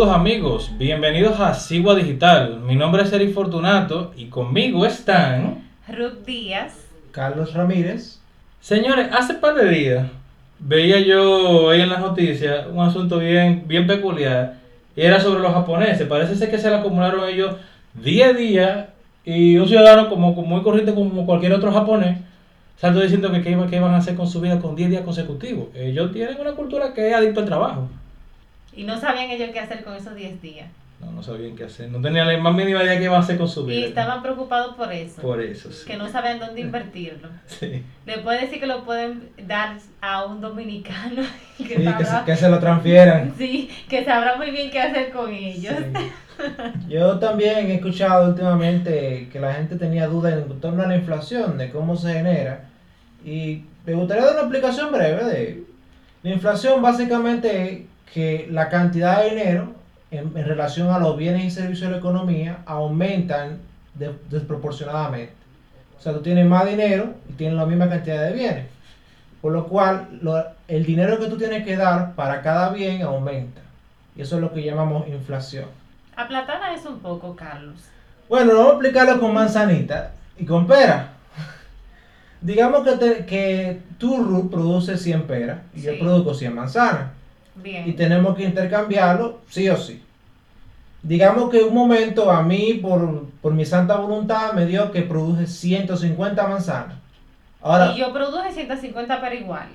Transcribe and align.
Saludos 0.00 0.18
amigos, 0.18 0.72
bienvenidos 0.78 1.38
a 1.40 1.52
Sigua 1.52 1.94
Digital. 1.94 2.60
Mi 2.60 2.74
nombre 2.74 3.02
es 3.02 3.12
Eri 3.12 3.34
Fortunato 3.34 4.14
y 4.16 4.28
conmigo 4.28 4.86
están 4.86 5.68
Ruth 5.86 6.24
Díaz. 6.24 6.86
Carlos 7.10 7.52
Ramírez. 7.52 8.18
Señores, 8.62 9.08
hace 9.12 9.34
par 9.34 9.54
de 9.56 9.68
días 9.68 10.06
veía 10.58 11.00
yo 11.00 11.68
ahí 11.68 11.82
en 11.82 11.90
las 11.90 12.00
noticias 12.00 12.66
un 12.72 12.80
asunto 12.80 13.18
bien, 13.18 13.64
bien 13.66 13.86
peculiar 13.86 14.54
y 14.96 15.02
era 15.02 15.20
sobre 15.20 15.42
los 15.42 15.52
japoneses. 15.52 16.08
Parece 16.08 16.34
ser 16.34 16.50
que 16.50 16.56
se 16.56 16.70
le 16.70 16.76
acumularon 16.76 17.28
ellos 17.28 17.56
10 18.02 18.38
días 18.38 18.86
y 19.22 19.58
un 19.58 19.68
ciudadano 19.68 20.08
como, 20.08 20.34
como 20.34 20.46
muy 20.46 20.62
corriente 20.62 20.94
como 20.94 21.26
cualquier 21.26 21.52
otro 21.52 21.70
japonés 21.70 22.16
saltó 22.78 23.00
diciendo 23.00 23.30
que 23.30 23.42
qué 23.42 23.58
qué 23.68 23.76
iban 23.76 23.92
a 23.92 23.98
hacer 23.98 24.14
con 24.14 24.26
su 24.26 24.40
vida 24.40 24.60
con 24.60 24.74
10 24.74 24.88
días 24.88 25.02
consecutivos. 25.02 25.68
Ellos 25.74 26.10
tienen 26.10 26.40
una 26.40 26.52
cultura 26.52 26.94
que 26.94 27.10
es 27.10 27.14
adicto 27.14 27.40
al 27.40 27.46
trabajo. 27.46 27.90
Y 28.80 28.84
no 28.84 28.98
sabían 28.98 29.28
ellos 29.30 29.50
qué 29.52 29.60
hacer 29.60 29.84
con 29.84 29.94
esos 29.94 30.14
10 30.14 30.40
días. 30.40 30.66
No, 31.00 31.12
no 31.12 31.22
sabían 31.22 31.54
qué 31.54 31.64
hacer. 31.64 31.90
No 31.90 32.00
tenían 32.00 32.26
la 32.26 32.38
más 32.38 32.54
mínima 32.54 32.82
idea 32.82 32.96
qué 32.96 33.04
iban 33.04 33.20
a 33.20 33.22
hacer 33.22 33.36
con 33.36 33.46
su 33.46 33.66
vida. 33.66 33.78
Y 33.78 33.84
estaban 33.84 34.22
preocupados 34.22 34.74
por 34.74 34.90
eso. 34.90 35.20
Por 35.20 35.42
eso, 35.42 35.70
sí. 35.70 35.84
Que 35.86 35.98
no 35.98 36.08
sabían 36.08 36.38
dónde 36.38 36.62
invertirlo. 36.62 37.28
Sí. 37.46 37.84
Le 38.06 38.18
puede 38.20 38.40
decir 38.40 38.58
que 38.58 38.66
lo 38.66 38.82
pueden 38.82 39.28
dar 39.46 39.76
a 40.00 40.24
un 40.24 40.40
dominicano. 40.40 41.20
Que, 41.58 41.64
Sí, 41.64 41.74
que, 41.76 41.76
se, 41.76 42.04
sabrá, 42.06 42.24
que 42.24 42.36
se 42.36 42.48
lo 42.48 42.58
transfieran. 42.58 43.34
sí, 43.38 43.68
que 43.86 44.02
sabrá 44.02 44.36
muy 44.36 44.50
bien 44.50 44.70
qué 44.70 44.80
hacer 44.80 45.12
con 45.12 45.30
ellos. 45.30 45.74
Sí. 45.76 46.88
Yo 46.88 47.18
también 47.18 47.66
he 47.66 47.74
escuchado 47.74 48.30
últimamente 48.30 49.28
que 49.30 49.40
la 49.40 49.52
gente 49.52 49.76
tenía 49.76 50.06
dudas 50.06 50.32
en 50.32 50.58
torno 50.58 50.82
a 50.82 50.86
la 50.86 50.96
inflación, 50.96 51.58
de 51.58 51.68
cómo 51.68 51.96
se 51.96 52.14
genera. 52.14 52.64
Y 53.26 53.62
me 53.84 53.92
gustaría 53.92 54.24
dar 54.24 54.32
una 54.32 54.42
explicación 54.44 54.90
breve 54.90 55.24
de 55.24 55.64
la 56.22 56.30
inflación 56.30 56.80
básicamente 56.80 57.89
que 58.12 58.48
la 58.50 58.68
cantidad 58.68 59.22
de 59.22 59.30
dinero 59.30 59.72
en, 60.10 60.36
en 60.36 60.44
relación 60.46 60.88
a 60.90 60.98
los 60.98 61.16
bienes 61.16 61.44
y 61.44 61.50
servicios 61.50 61.86
de 61.88 61.92
la 61.92 61.98
economía 61.98 62.58
aumentan 62.66 63.58
de- 63.94 64.14
desproporcionadamente. 64.30 65.32
O 65.98 66.02
sea, 66.02 66.12
tú 66.14 66.20
tienes 66.22 66.46
más 66.46 66.66
dinero 66.66 67.14
y 67.28 67.32
tienes 67.34 67.56
la 67.56 67.66
misma 67.66 67.88
cantidad 67.88 68.22
de 68.24 68.32
bienes. 68.32 68.66
Por 69.40 69.52
lo 69.52 69.66
cual, 69.68 70.08
lo- 70.22 70.44
el 70.68 70.84
dinero 70.84 71.18
que 71.18 71.26
tú 71.26 71.36
tienes 71.38 71.64
que 71.64 71.76
dar 71.76 72.14
para 72.14 72.42
cada 72.42 72.70
bien 72.70 73.02
aumenta. 73.02 73.60
Y 74.16 74.22
eso 74.22 74.36
es 74.36 74.42
lo 74.42 74.52
que 74.52 74.62
llamamos 74.62 75.06
inflación. 75.08 75.66
Aplatana 76.16 76.74
eso 76.74 76.90
un 76.90 76.98
poco, 77.00 77.36
Carlos. 77.36 77.76
Bueno, 78.28 78.52
vamos 78.54 78.66
a 78.66 78.74
explicarlo 78.74 79.20
con 79.20 79.32
manzanita 79.34 80.12
y 80.38 80.44
con 80.44 80.66
pera. 80.66 81.10
Digamos 82.40 82.82
que, 82.86 82.96
te- 82.96 83.26
que 83.26 83.80
tú, 83.98 84.16
Ruth, 84.22 84.50
produces 84.50 85.00
100 85.02 85.26
peras 85.26 85.58
y 85.74 85.82
yo 85.82 85.98
produzco 85.98 86.34
100 86.34 86.54
manzanas. 86.54 87.10
Bien. 87.54 87.88
Y 87.88 87.92
tenemos 87.92 88.36
que 88.36 88.44
intercambiarlo 88.44 89.40
sí 89.48 89.68
o 89.68 89.76
sí. 89.76 90.02
Digamos 91.02 91.50
que 91.50 91.62
un 91.62 91.74
momento 91.74 92.30
a 92.30 92.42
mí, 92.42 92.74
por, 92.74 93.26
por 93.40 93.54
mi 93.54 93.64
santa 93.64 93.96
voluntad, 93.96 94.52
me 94.52 94.66
dio 94.66 94.92
que 94.92 95.02
produje 95.02 95.46
150 95.46 96.46
manzanas. 96.46 96.96
Ahora, 97.62 97.92
y 97.92 97.98
yo 97.98 98.12
produje 98.12 98.52
150 98.52 99.20
pero 99.20 99.34
igual. 99.34 99.68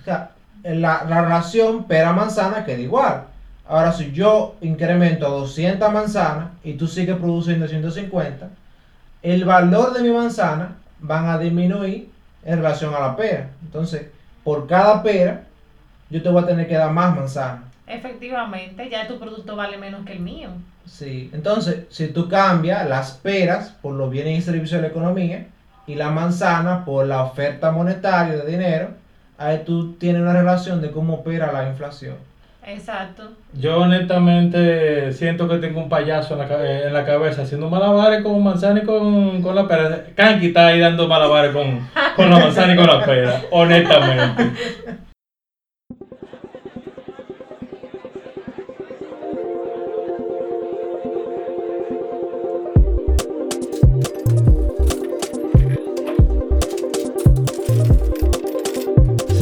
o 0.00 0.04
sea, 0.04 0.30
la, 0.62 1.04
la 1.08 1.22
ración 1.22 1.84
pera-manzana 1.84 2.64
queda 2.64 2.80
igual. 2.80 3.24
Ahora, 3.68 3.92
si 3.92 4.12
yo 4.12 4.56
incremento 4.60 5.26
a 5.26 5.30
200 5.30 5.92
manzanas 5.92 6.50
y 6.62 6.74
tú 6.74 6.86
sigues 6.86 7.16
produciendo 7.16 7.66
150, 7.66 8.48
el 9.22 9.44
valor 9.44 9.92
de 9.92 10.02
mi 10.02 10.10
manzana 10.10 10.76
van 11.00 11.28
a 11.28 11.38
disminuir 11.38 12.10
en 12.44 12.56
relación 12.56 12.94
a 12.94 13.00
la 13.00 13.16
pera. 13.16 13.50
Entonces, 13.62 14.06
por 14.44 14.66
cada 14.66 15.02
pera, 15.02 15.44
yo 16.12 16.22
te 16.22 16.28
voy 16.28 16.42
a 16.42 16.46
tener 16.46 16.68
que 16.68 16.74
dar 16.74 16.92
más 16.92 17.16
manzana. 17.16 17.64
Efectivamente, 17.86 18.88
ya 18.90 19.08
tu 19.08 19.18
producto 19.18 19.56
vale 19.56 19.78
menos 19.78 20.04
que 20.04 20.12
el 20.12 20.20
mío. 20.20 20.50
Sí. 20.86 21.30
Entonces, 21.32 21.86
si 21.88 22.08
tú 22.08 22.28
cambias 22.28 22.88
las 22.88 23.12
peras 23.12 23.70
por 23.80 23.94
los 23.94 24.10
bienes 24.10 24.38
y 24.38 24.42
servicios 24.42 24.80
de 24.80 24.82
la 24.82 24.88
economía 24.88 25.46
y 25.86 25.94
la 25.94 26.10
manzana 26.10 26.84
por 26.84 27.06
la 27.06 27.22
oferta 27.22 27.72
monetaria 27.72 28.36
de 28.36 28.50
dinero, 28.50 28.90
ahí 29.38 29.62
tú 29.64 29.94
tienes 29.94 30.22
una 30.22 30.34
relación 30.34 30.80
de 30.82 30.90
cómo 30.90 31.14
opera 31.14 31.50
la 31.50 31.68
inflación. 31.68 32.16
Exacto. 32.64 33.24
Yo 33.54 33.78
honestamente 33.78 35.12
siento 35.12 35.48
que 35.48 35.56
tengo 35.56 35.80
un 35.80 35.88
payaso 35.88 36.40
en 36.40 36.48
la, 36.48 36.86
en 36.86 36.92
la 36.92 37.04
cabeza 37.04 37.42
haciendo 37.42 37.68
malabares 37.68 38.22
con 38.22 38.40
manzana 38.42 38.80
y 38.82 38.84
con, 38.84 39.42
con 39.42 39.54
la 39.54 39.66
pera. 39.66 40.04
Kanki 40.14 40.48
está 40.48 40.68
ahí 40.68 40.78
dando 40.78 41.08
malabares 41.08 41.52
con, 41.52 41.88
con 42.14 42.30
la 42.30 42.38
manzana 42.38 42.74
y 42.74 42.76
con 42.76 42.86
la 42.86 43.04
pera, 43.04 43.42
honestamente. 43.50 44.52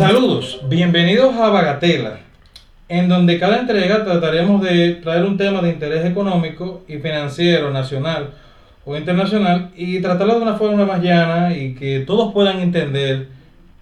Saludos, 0.00 0.62
bienvenidos 0.66 1.34
a 1.34 1.50
Bagatela, 1.50 2.20
en 2.88 3.06
donde 3.10 3.38
cada 3.38 3.58
entrega 3.58 4.02
trataremos 4.02 4.62
de 4.62 4.94
traer 4.94 5.26
un 5.26 5.36
tema 5.36 5.60
de 5.60 5.68
interés 5.68 6.06
económico 6.06 6.84
y 6.88 6.96
financiero 6.96 7.70
nacional 7.70 8.30
o 8.86 8.96
internacional 8.96 9.72
y 9.76 10.00
tratarlo 10.00 10.36
de 10.36 10.40
una 10.40 10.54
forma 10.54 10.86
más 10.86 11.02
llana 11.02 11.54
y 11.54 11.74
que 11.74 12.00
todos 12.06 12.32
puedan 12.32 12.60
entender 12.60 13.28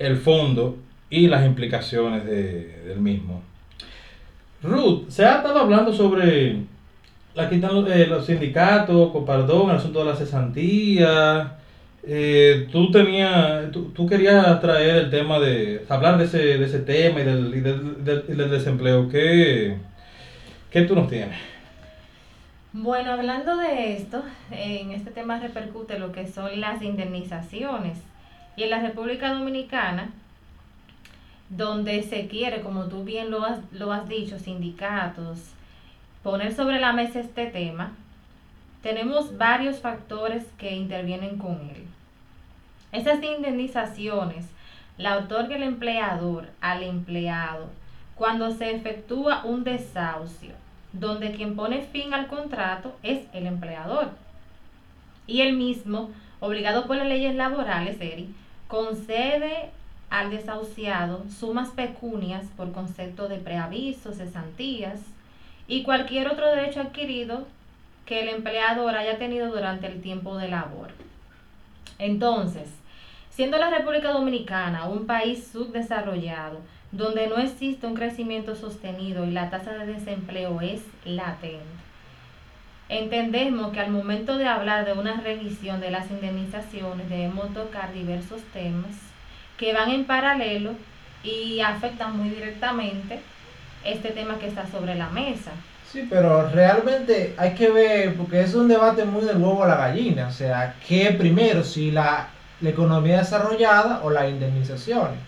el 0.01 0.17
fondo 0.17 0.79
y 1.09 1.29
las 1.29 1.47
implicaciones 1.47 2.25
de- 2.25 2.83
del 2.89 2.99
mismo. 2.99 3.41
Ruth, 4.65 5.09
se 5.11 5.25
ha 5.25 5.37
estado 5.37 5.61
hablando 5.61 5.93
sobre 5.93 6.57
la 7.37 7.49
quitan 7.49 7.77
los, 7.77 7.89
eh, 7.93 8.09
los 8.09 8.27
sindicatos, 8.27 9.13
Copardón, 9.13 9.71
el 9.71 9.77
asunto 9.77 10.01
de 10.01 10.05
la 10.07 10.17
cesantía. 10.17 11.58
Eh, 12.11 12.69
tú 12.73 12.91
tenías, 12.91 13.71
tú, 13.71 13.91
tú 13.93 14.07
querías 14.07 14.61
traer 14.63 14.97
el 14.97 15.11
tema 15.11 15.39
de 15.39 15.85
hablar 15.91 16.17
de 16.17 16.25
ese, 16.25 16.39
de 16.39 16.65
ese 16.65 16.79
tema 16.81 17.21
y 17.21 17.25
del, 17.25 17.55
y 17.55 17.61
del, 17.61 18.05
del- 18.05 18.51
desempleo. 18.51 19.09
¿Qué, 19.11 19.77
¿Qué 20.71 20.83
tú 20.83 20.95
nos 20.95 21.09
tienes? 21.09 21.39
Bueno, 22.73 23.13
hablando 23.13 23.57
de 23.57 23.97
esto, 23.97 24.23
en 24.51 24.93
este 24.93 25.11
tema 25.11 25.39
repercute 25.41 25.99
lo 25.99 26.13
que 26.13 26.27
son 26.29 26.61
las 26.61 26.83
indemnizaciones. 26.83 27.99
Y 28.57 28.63
en 28.65 28.71
la 28.71 28.81
República 28.81 29.33
Dominicana, 29.35 30.11
donde 31.51 32.03
se 32.03 32.27
quiere, 32.29 32.61
como 32.63 32.85
tú 32.89 33.05
bien 33.05 33.31
lo 33.31 33.45
has, 33.45 33.61
lo 33.73 33.93
has 33.93 34.09
dicho, 34.09 34.39
sindicatos, 34.39 35.39
poner 36.23 36.55
sobre 36.55 36.79
la 36.81 36.93
mesa 36.93 37.21
este 37.21 37.47
tema, 37.47 37.93
tenemos 38.83 39.37
varios 39.39 39.81
factores 39.81 40.45
que 40.59 40.75
intervienen 40.75 41.39
con 41.39 41.55
él. 41.75 41.85
Esas 42.93 43.23
indemnizaciones 43.23 44.47
la 44.97 45.19
otorga 45.19 45.57
el 45.57 45.63
empleador 45.63 46.49
al 46.61 46.83
empleado 46.83 47.67
cuando 48.15 48.51
se 48.51 48.75
efectúa 48.75 49.45
un 49.45 49.63
desahucio, 49.63 50.55
donde 50.93 51.33
quien 51.33 51.55
pone 51.55 51.83
fin 51.83 52.15
al 52.15 52.27
contrato 52.27 52.97
es 53.03 53.27
el 53.33 53.47
empleador. 53.47 54.11
Y 55.27 55.43
el 55.43 55.53
mismo, 55.53 56.11
obligado 56.41 56.87
por 56.87 56.97
las 56.97 57.07
leyes 57.07 57.35
laborales, 57.37 58.01
Eri, 58.01 58.35
concede 58.67 59.71
al 60.11 60.31
desahuciado 60.31 61.25
sumas 61.29 61.69
pecunias 61.69 62.47
por 62.57 62.73
concepto 62.73 63.29
de 63.29 63.37
preaviso, 63.37 64.13
cesantías 64.13 65.01
y 65.69 65.83
cualquier 65.83 66.29
otro 66.29 66.47
derecho 66.47 66.81
adquirido 66.81 67.47
que 68.07 68.23
el 68.23 68.31
empleador 68.31 68.97
haya 68.97 69.19
tenido 69.19 69.49
durante 69.49 69.87
el 69.87 70.01
tiempo 70.01 70.39
de 70.39 70.49
labor. 70.49 70.91
Entonces, 71.99 72.69
siendo 73.31 73.59
la 73.59 73.71
República 73.71 74.13
Dominicana 74.13 74.87
un 74.87 75.07
país 75.07 75.49
subdesarrollado, 75.53 76.61
donde 76.93 77.27
no 77.27 77.39
existe 77.39 77.87
un 77.87 77.95
crecimiento 77.95 78.57
sostenido 78.57 79.27
y 79.27 79.31
la 79.31 79.51
tasa 79.51 79.73
de 79.73 79.93
desempleo 79.93 80.61
es 80.61 80.83
latente, 81.05 81.65
entendemos 82.89 83.73
que 83.73 83.81
al 83.81 83.91
momento 83.91 84.39
de 84.39 84.47
hablar 84.47 84.87
de 84.87 84.95
una 84.95 85.21
revisión 85.21 85.81
de 85.81 85.91
las 85.91 86.11
indemnizaciones 86.11 87.11
debemos 87.11 87.53
tocar 87.53 87.93
diversos 87.93 88.41
temas 88.53 88.97
que 89.59 89.75
van 89.75 89.91
en 89.91 90.05
paralelo 90.05 90.73
y 91.23 91.61
afectan 91.61 92.17
muy 92.17 92.31
directamente 92.31 93.21
este 93.85 94.11
tema 94.11 94.39
que 94.39 94.47
está 94.47 94.67
sobre 94.67 94.95
la 94.95 95.11
mesa. 95.11 95.53
Sí, 95.91 96.07
pero 96.11 96.49
realmente 96.51 97.35
hay 97.39 97.55
que 97.55 97.71
ver, 97.71 98.15
porque 98.15 98.43
es 98.43 98.55
un 98.55 98.69
debate 98.69 99.05
muy 99.05 99.25
del 99.25 99.39
huevo 99.39 99.65
a 99.65 99.69
la 99.69 99.77
gallina, 99.77 100.29
o 100.29 100.31
sea, 100.33 100.75
¿qué 100.87 101.13
primero? 101.13 101.65
Si 101.65 101.91
la, 101.91 102.29
economía 102.61 103.19
desarrollada 103.19 104.01
o 104.03 104.11
las 104.11 104.29
indemnizaciones. 104.29 105.19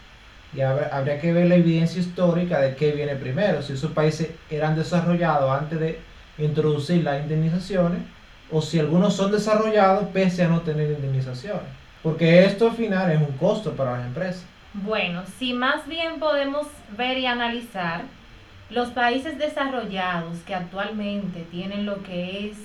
Y 0.53 0.59
habr- 0.59 0.89
habría 0.93 1.21
que 1.21 1.33
ver 1.33 1.47
la 1.47 1.55
evidencia 1.55 2.01
histórica 2.01 2.61
de 2.61 2.75
qué 2.75 2.91
viene 2.91 3.15
primero, 3.15 3.63
si 3.63 3.73
esos 3.75 3.93
países 3.93 4.31
eran 4.51 4.75
desarrollados 4.77 5.51
antes 5.51 5.79
de 5.79 6.01
introducir 6.39 7.05
las 7.05 7.23
indemnizaciones, 7.23 8.01
o 8.51 8.61
si 8.61 8.81
algunos 8.81 9.15
son 9.15 9.31
desarrollados 9.31 10.09
pese 10.13 10.43
a 10.43 10.49
no 10.49 10.61
tener 10.63 10.91
indemnizaciones. 10.91 11.63
Porque 12.03 12.45
esto 12.45 12.67
al 12.71 12.77
final 12.77 13.11
es 13.13 13.19
un 13.21 13.37
costo 13.39 13.73
para 13.73 13.93
las 13.97 14.07
empresas. 14.07 14.45
Bueno, 14.75 15.23
si 15.39 15.53
más 15.53 15.87
bien 15.87 16.19
podemos 16.19 16.67
ver 16.99 17.17
y 17.19 17.27
analizar 17.27 18.03
Los 18.71 18.91
países 18.91 19.37
desarrollados 19.37 20.39
que 20.47 20.55
actualmente 20.55 21.43
tienen 21.51 21.87
lo 21.87 22.03
que 22.05 22.49
es 22.49 22.57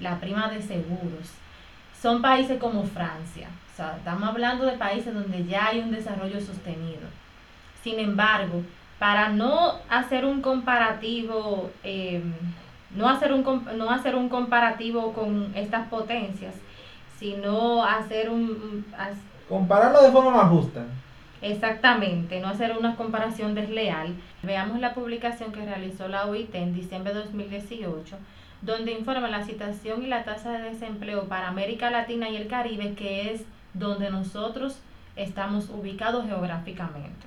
la 0.00 0.18
prima 0.18 0.48
de 0.48 0.60
seguros 0.60 1.30
son 2.00 2.20
países 2.20 2.58
como 2.58 2.82
Francia. 2.84 3.48
O 3.72 3.76
sea, 3.76 3.96
estamos 3.96 4.28
hablando 4.28 4.64
de 4.64 4.72
países 4.72 5.14
donde 5.14 5.44
ya 5.44 5.68
hay 5.68 5.80
un 5.80 5.92
desarrollo 5.92 6.40
sostenido. 6.40 7.02
Sin 7.82 8.00
embargo, 8.00 8.62
para 8.98 9.28
no 9.28 9.74
hacer 9.88 10.24
un 10.24 10.42
comparativo, 10.42 11.70
em, 11.84 12.32
no, 12.96 13.08
hacer 13.08 13.32
un, 13.32 13.44
no 13.76 13.90
hacer 13.90 14.16
un 14.16 14.28
comparativo 14.28 15.12
con 15.12 15.52
estas 15.54 15.86
potencias, 15.88 16.54
sino 17.18 17.84
hacer 17.84 18.30
un... 18.30 18.84
Compararlo 19.48 20.02
de 20.02 20.10
forma 20.10 20.30
más 20.30 20.50
justa. 20.50 20.84
Exactamente, 21.42 22.40
no 22.40 22.48
hacer 22.48 22.76
una 22.76 22.96
comparación 22.96 23.54
desleal. 23.54 24.14
Veamos 24.42 24.80
la 24.80 24.94
publicación 24.94 25.52
que 25.52 25.64
realizó 25.64 26.08
la 26.08 26.26
OIT 26.26 26.54
en 26.54 26.74
diciembre 26.74 27.14
de 27.14 27.20
2018 27.20 28.16
donde 28.62 28.92
informa 28.92 29.28
la 29.28 29.44
situación 29.44 30.02
y 30.02 30.06
la 30.06 30.24
tasa 30.24 30.52
de 30.52 30.70
desempleo 30.70 31.28
para 31.28 31.48
América 31.48 31.90
Latina 31.90 32.28
y 32.28 32.36
el 32.36 32.46
Caribe, 32.46 32.94
que 32.94 33.32
es 33.32 33.44
donde 33.72 34.10
nosotros 34.10 34.78
estamos 35.16 35.70
ubicados 35.70 36.26
geográficamente. 36.26 37.26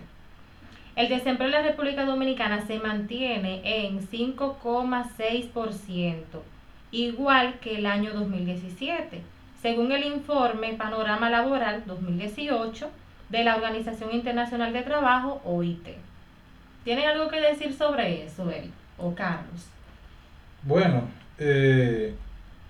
El 0.95 1.09
desempleo 1.09 1.47
en 1.47 1.55
la 1.55 1.63
República 1.63 2.05
Dominicana 2.05 2.67
se 2.67 2.77
mantiene 2.77 3.61
en 3.63 4.07
5,6%, 4.07 6.21
igual 6.91 7.57
que 7.59 7.77
el 7.77 7.87
año 7.87 8.13
2017, 8.13 9.23
según 9.59 9.91
el 9.91 10.05
informe 10.05 10.73
Panorama 10.73 11.31
Laboral 11.31 11.81
2018 11.87 12.91
de 13.33 13.43
la 13.43 13.55
Organización 13.55 14.11
Internacional 14.13 14.71
de 14.73 14.83
Trabajo, 14.83 15.41
OIT. 15.43 15.87
¿Tienen 16.83 17.09
algo 17.09 17.29
que 17.29 17.41
decir 17.41 17.73
sobre 17.73 18.23
eso, 18.23 18.49
él 18.51 18.69
o 18.99 19.15
Carlos? 19.15 19.69
Bueno, 20.61 21.01
eh, 21.39 22.13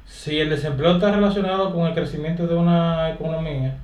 si 0.06 0.40
el 0.40 0.50
desempleo 0.50 0.94
está 0.94 1.12
relacionado 1.12 1.74
con 1.74 1.86
el 1.86 1.94
crecimiento 1.94 2.48
de 2.48 2.56
una 2.56 3.10
economía, 3.10 3.76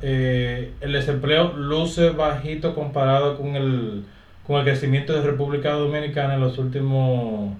eh, 0.00 0.72
el 0.80 0.92
desempleo 0.92 1.52
luce 1.52 2.10
bajito 2.10 2.74
comparado 2.74 3.36
con 3.36 3.54
el, 3.54 4.06
con 4.46 4.56
el 4.56 4.64
crecimiento 4.64 5.12
de 5.12 5.20
República 5.20 5.72
Dominicana 5.72 6.34
en 6.34 6.40
los 6.40 6.56
últimos, 6.56 7.52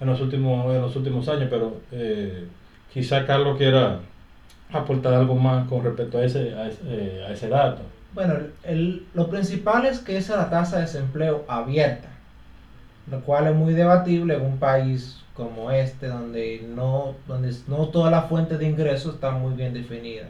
en 0.00 0.06
los 0.08 0.20
últimos, 0.20 0.74
en 0.74 0.82
los 0.82 0.96
últimos 0.96 1.28
años, 1.28 1.46
pero 1.48 1.80
eh, 1.92 2.44
quizá 2.92 3.24
Carlos 3.24 3.56
quiera 3.56 4.00
aportar 4.72 5.14
algo 5.14 5.34
más 5.34 5.68
con 5.68 5.84
respecto 5.84 6.18
a 6.18 6.24
ese, 6.24 6.54
a 6.54 6.68
ese, 6.68 6.80
eh, 6.84 7.24
a 7.26 7.32
ese 7.32 7.48
dato. 7.48 7.82
Bueno, 8.14 8.34
el, 8.62 9.06
lo 9.14 9.28
principal 9.28 9.86
es 9.86 9.98
que 9.98 10.16
es 10.16 10.28
la 10.28 10.50
tasa 10.50 10.76
de 10.76 10.82
desempleo 10.82 11.44
abierta, 11.48 12.08
lo 13.10 13.20
cual 13.22 13.46
es 13.46 13.54
muy 13.54 13.72
debatible 13.72 14.34
en 14.34 14.42
un 14.42 14.58
país 14.58 15.22
como 15.34 15.70
este, 15.70 16.08
donde 16.08 16.66
no, 16.74 17.14
donde 17.26 17.54
no 17.68 17.88
todas 17.88 18.10
las 18.10 18.26
fuentes 18.26 18.58
de 18.58 18.66
ingresos 18.66 19.14
están 19.14 19.40
muy 19.40 19.54
bien 19.54 19.72
definidas. 19.72 20.28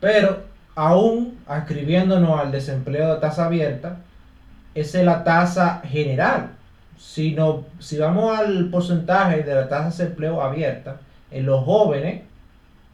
Pero 0.00 0.44
aún 0.74 1.38
ascribiéndonos 1.46 2.40
al 2.40 2.50
desempleo 2.50 3.14
de 3.14 3.20
tasa 3.20 3.46
abierta, 3.46 3.98
esa 4.74 4.98
es 4.98 5.04
la 5.04 5.24
tasa 5.24 5.82
general. 5.84 6.50
Si, 6.98 7.34
no, 7.34 7.66
si 7.78 7.98
vamos 7.98 8.38
al 8.38 8.70
porcentaje 8.70 9.42
de 9.42 9.54
la 9.54 9.68
tasa 9.68 9.84
de 9.84 9.90
desempleo 9.90 10.40
abierta, 10.40 10.96
en 11.30 11.44
los 11.44 11.62
jóvenes 11.64 12.22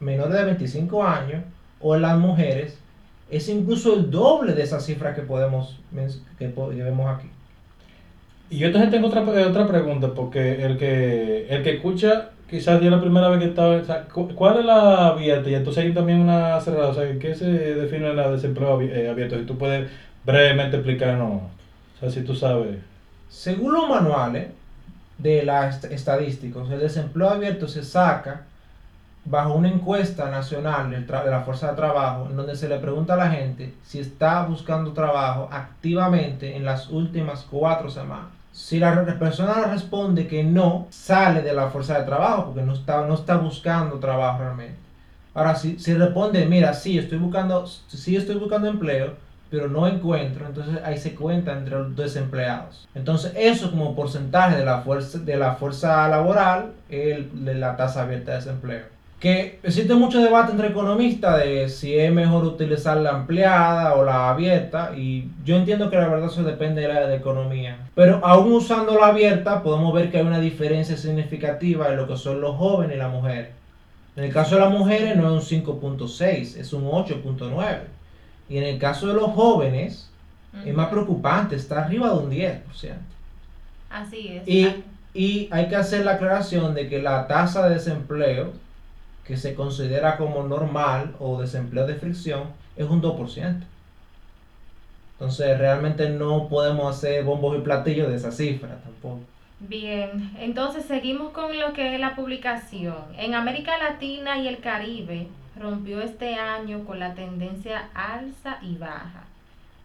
menores 0.03 0.33
de 0.33 0.43
25 0.43 1.03
años 1.03 1.43
o 1.79 1.95
en 1.95 2.01
las 2.01 2.17
mujeres, 2.17 2.77
es 3.29 3.49
incluso 3.49 3.95
el 3.95 4.11
doble 4.11 4.53
de 4.53 4.63
esa 4.63 4.79
cifra 4.79 5.13
que 5.13 5.21
podemos 5.21 5.79
que 6.37 6.47
vemos 6.47 7.17
aquí. 7.17 7.29
Y 8.49 8.59
yo 8.59 8.67
entonces 8.67 8.91
tengo 8.91 9.07
otra, 9.07 9.23
otra 9.23 9.67
pregunta, 9.67 10.13
porque 10.13 10.63
el 10.63 10.77
que, 10.77 11.47
el 11.49 11.63
que 11.63 11.75
escucha, 11.75 12.29
quizás 12.47 12.81
ya 12.81 12.91
la 12.91 13.01
primera 13.01 13.29
vez 13.29 13.39
que 13.39 13.45
estaba, 13.45 13.81
¿cuál 14.35 14.59
es 14.59 14.65
la 14.65 15.07
abierta? 15.07 15.49
Y 15.49 15.55
entonces 15.55 15.83
hay 15.83 15.93
también 15.93 16.19
una 16.19 16.61
cerrada, 16.61 16.89
o 16.89 16.93
sea, 16.93 17.17
¿qué 17.17 17.33
se 17.33 17.45
define 17.47 18.13
la 18.13 18.29
desempleo 18.29 18.79
eh, 18.81 19.09
abierto? 19.09 19.39
Si 19.39 19.45
tú 19.45 19.57
puedes 19.57 19.89
brevemente 20.23 20.77
explicarnos, 20.77 21.41
o 21.41 21.99
sea, 21.99 22.11
si 22.11 22.21
tú 22.21 22.35
sabes. 22.35 22.77
Según 23.27 23.73
los 23.73 23.89
manuales 23.89 24.49
de 25.17 25.43
las 25.43 25.83
estadísticas, 25.85 26.69
el 26.69 26.79
desempleo 26.79 27.29
abierto 27.29 27.67
se 27.67 27.83
saca 27.83 28.43
bajo 29.25 29.53
una 29.53 29.69
encuesta 29.69 30.29
nacional 30.29 30.89
de 30.89 31.31
la 31.31 31.41
Fuerza 31.41 31.69
de 31.69 31.77
Trabajo, 31.77 32.27
en 32.29 32.35
donde 32.35 32.55
se 32.55 32.67
le 32.67 32.77
pregunta 32.79 33.13
a 33.13 33.17
la 33.17 33.31
gente 33.31 33.73
si 33.83 33.99
está 33.99 34.43
buscando 34.45 34.91
trabajo 34.91 35.47
activamente 35.51 36.55
en 36.55 36.65
las 36.65 36.89
últimas 36.89 37.45
cuatro 37.49 37.89
semanas. 37.89 38.27
Si 38.51 38.79
la 38.79 39.03
persona 39.17 39.65
responde 39.71 40.27
que 40.27 40.43
no, 40.43 40.87
sale 40.89 41.41
de 41.41 41.53
la 41.53 41.69
fuerza 41.69 41.97
de 41.97 42.05
trabajo 42.05 42.45
porque 42.45 42.61
no 42.61 42.73
está, 42.73 43.05
no 43.07 43.15
está 43.15 43.37
buscando 43.37 43.97
trabajo 43.97 44.39
realmente. 44.39 44.77
Ahora, 45.33 45.55
si, 45.55 45.79
si 45.79 45.95
responde, 45.95 46.45
mira, 46.45 46.73
sí 46.73 46.99
estoy, 46.99 47.17
buscando, 47.17 47.65
sí 47.65 48.15
estoy 48.15 48.35
buscando 48.35 48.67
empleo, 48.67 49.13
pero 49.49 49.67
no 49.69 49.87
encuentro, 49.87 50.45
entonces 50.45 50.79
ahí 50.83 50.99
se 50.99 51.15
cuenta 51.15 51.53
entre 51.53 51.79
los 51.79 51.95
desempleados. 51.95 52.87
Entonces, 52.93 53.33
eso 53.35 53.71
como 53.71 53.95
porcentaje 53.95 54.57
de 54.57 54.65
la 54.65 54.81
fuerza, 54.81 55.17
de 55.17 55.37
la 55.37 55.55
fuerza 55.55 56.07
laboral, 56.07 56.73
el, 56.89 57.31
la 57.59 57.75
tasa 57.75 58.03
abierta 58.03 58.33
de 58.33 58.37
desempleo 58.37 58.92
que 59.23 59.57
existe 59.63 59.95
mucho 59.95 60.21
debate 60.21 60.51
entre 60.51 60.67
economistas 60.67 61.39
de 61.39 61.69
si 61.69 61.97
es 61.97 62.11
mejor 62.11 62.43
utilizar 62.43 62.97
la 62.97 63.11
ampliada 63.11 63.95
o 63.95 64.03
la 64.03 64.29
abierta 64.29 64.91
y 64.97 65.29
yo 65.45 65.55
entiendo 65.55 65.89
que 65.89 65.95
la 65.95 66.09
verdad 66.09 66.29
eso 66.29 66.43
depende 66.43 66.81
de 66.81 66.89
la, 66.89 67.15
economía. 67.15 67.87
Pero 67.95 68.19
aún 68.21 68.51
usando 68.51 68.99
la 68.99 69.07
abierta 69.07 69.63
podemos 69.63 69.93
ver 69.93 70.11
que 70.11 70.17
hay 70.17 70.25
una 70.25 70.41
diferencia 70.41 70.97
significativa 70.97 71.87
en 71.87 71.95
lo 71.95 72.05
que 72.05 72.17
son 72.17 72.41
los 72.41 72.57
jóvenes 72.57 72.97
y 72.97 72.99
las 72.99 73.13
mujeres. 73.13 73.51
En 74.17 74.25
el 74.25 74.33
caso 74.33 74.55
de 74.55 74.61
las 74.61 74.71
mujeres 74.71 75.15
no 75.15 75.37
es 75.37 75.51
un 75.53 75.63
5.6, 75.63 76.57
es 76.57 76.73
un 76.73 76.83
8.9. 76.83 77.79
Y 78.49 78.57
en 78.57 78.65
el 78.65 78.77
caso 78.77 79.07
de 79.07 79.13
los 79.13 79.31
jóvenes 79.31 80.11
es 80.65 80.73
más 80.73 80.89
preocupante, 80.89 81.55
está 81.55 81.85
arriba 81.85 82.09
de 82.09 82.15
un 82.15 82.29
10%. 82.29 82.59
Así 83.89 84.27
es. 84.33 84.45
Y, 84.45 84.83
y 85.13 85.47
hay 85.49 85.69
que 85.69 85.77
hacer 85.77 86.03
la 86.03 86.15
aclaración 86.15 86.73
de 86.73 86.89
que 86.89 87.01
la 87.01 87.25
tasa 87.25 87.69
de 87.69 87.75
desempleo 87.75 88.61
que 89.25 89.37
se 89.37 89.55
considera 89.55 90.17
como 90.17 90.43
normal 90.43 91.15
o 91.19 91.39
desempleo 91.39 91.87
de 91.87 91.95
fricción 91.95 92.49
es 92.75 92.89
un 92.89 93.01
2%. 93.01 93.63
Entonces 95.13 95.57
realmente 95.57 96.09
no 96.09 96.47
podemos 96.49 96.95
hacer 96.95 97.23
bombos 97.23 97.57
y 97.57 97.61
platillos 97.61 98.09
de 98.09 98.15
esa 98.15 98.31
cifra 98.31 98.77
tampoco. 98.83 99.21
Bien, 99.59 100.31
entonces 100.39 100.85
seguimos 100.85 101.31
con 101.31 101.57
lo 101.57 101.71
que 101.71 101.93
es 101.95 101.99
la 101.99 102.15
publicación. 102.15 102.97
En 103.17 103.33
América 103.33 103.77
Latina 103.77 104.37
y 104.37 104.49
el 104.49 104.59
Caribe 104.59 105.27
rompió 105.57 106.01
este 106.01 106.35
año 106.35 106.83
con 106.83 106.99
la 106.99 107.13
tendencia 107.13 107.89
alza 107.93 108.57
y 108.61 108.75
baja, 108.75 109.23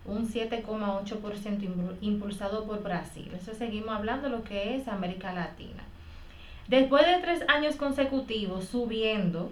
un 0.04 0.26
7,8% 0.28 1.96
impulsado 2.00 2.64
por 2.64 2.82
Brasil. 2.82 3.30
Eso 3.40 3.54
seguimos 3.54 3.90
hablando 3.90 4.28
de 4.28 4.36
lo 4.36 4.42
que 4.42 4.74
es 4.74 4.88
América 4.88 5.32
Latina. 5.32 5.84
Después 6.68 7.06
de 7.06 7.16
tres 7.22 7.42
años 7.48 7.76
consecutivos 7.76 8.66
subiendo, 8.66 9.50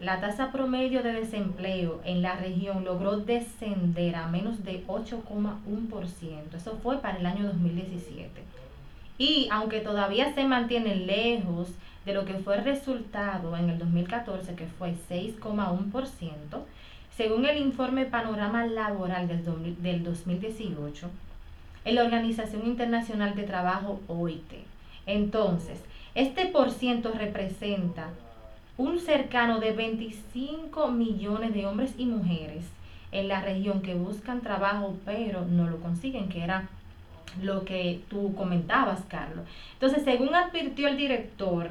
la 0.00 0.20
tasa 0.20 0.52
promedio 0.52 1.02
de 1.02 1.12
desempleo 1.12 2.00
en 2.04 2.22
la 2.22 2.36
región 2.36 2.84
logró 2.84 3.16
descender 3.16 4.14
a 4.14 4.28
menos 4.28 4.64
de 4.64 4.86
8,1%. 4.86 6.54
Eso 6.54 6.78
fue 6.80 6.98
para 6.98 7.18
el 7.18 7.26
año 7.26 7.48
2017. 7.48 8.30
Y 9.18 9.48
aunque 9.50 9.80
todavía 9.80 10.32
se 10.34 10.44
mantiene 10.44 10.94
lejos 10.94 11.68
de 12.06 12.14
lo 12.14 12.24
que 12.24 12.34
fue 12.34 12.58
el 12.58 12.64
resultado 12.64 13.56
en 13.56 13.68
el 13.68 13.80
2014, 13.80 14.54
que 14.54 14.66
fue 14.66 14.94
6,1%, 15.10 16.30
según 17.16 17.44
el 17.44 17.58
informe 17.58 18.04
Panorama 18.04 18.66
Laboral 18.66 19.26
del, 19.26 19.82
del 19.82 20.04
2018, 20.04 21.10
en 21.84 21.94
la 21.96 22.04
Organización 22.04 22.66
Internacional 22.66 23.34
de 23.34 23.42
Trabajo 23.42 24.00
OIT. 24.06 24.52
Entonces, 25.06 25.80
este 26.14 26.46
por 26.46 26.70
ciento 26.70 27.12
representa 27.12 28.10
un 28.76 29.00
cercano 29.00 29.60
de 29.60 29.72
25 29.72 30.90
millones 30.90 31.54
de 31.54 31.66
hombres 31.66 31.94
y 31.98 32.06
mujeres 32.06 32.64
en 33.12 33.28
la 33.28 33.42
región 33.42 33.82
que 33.82 33.94
buscan 33.94 34.40
trabajo 34.40 34.96
pero 35.04 35.44
no 35.44 35.68
lo 35.68 35.80
consiguen, 35.80 36.28
que 36.28 36.42
era 36.42 36.68
lo 37.40 37.64
que 37.64 38.00
tú 38.08 38.34
comentabas, 38.34 39.02
Carlos. 39.08 39.46
Entonces, 39.74 40.04
según 40.04 40.34
advirtió 40.34 40.88
el 40.88 40.96
director 40.96 41.70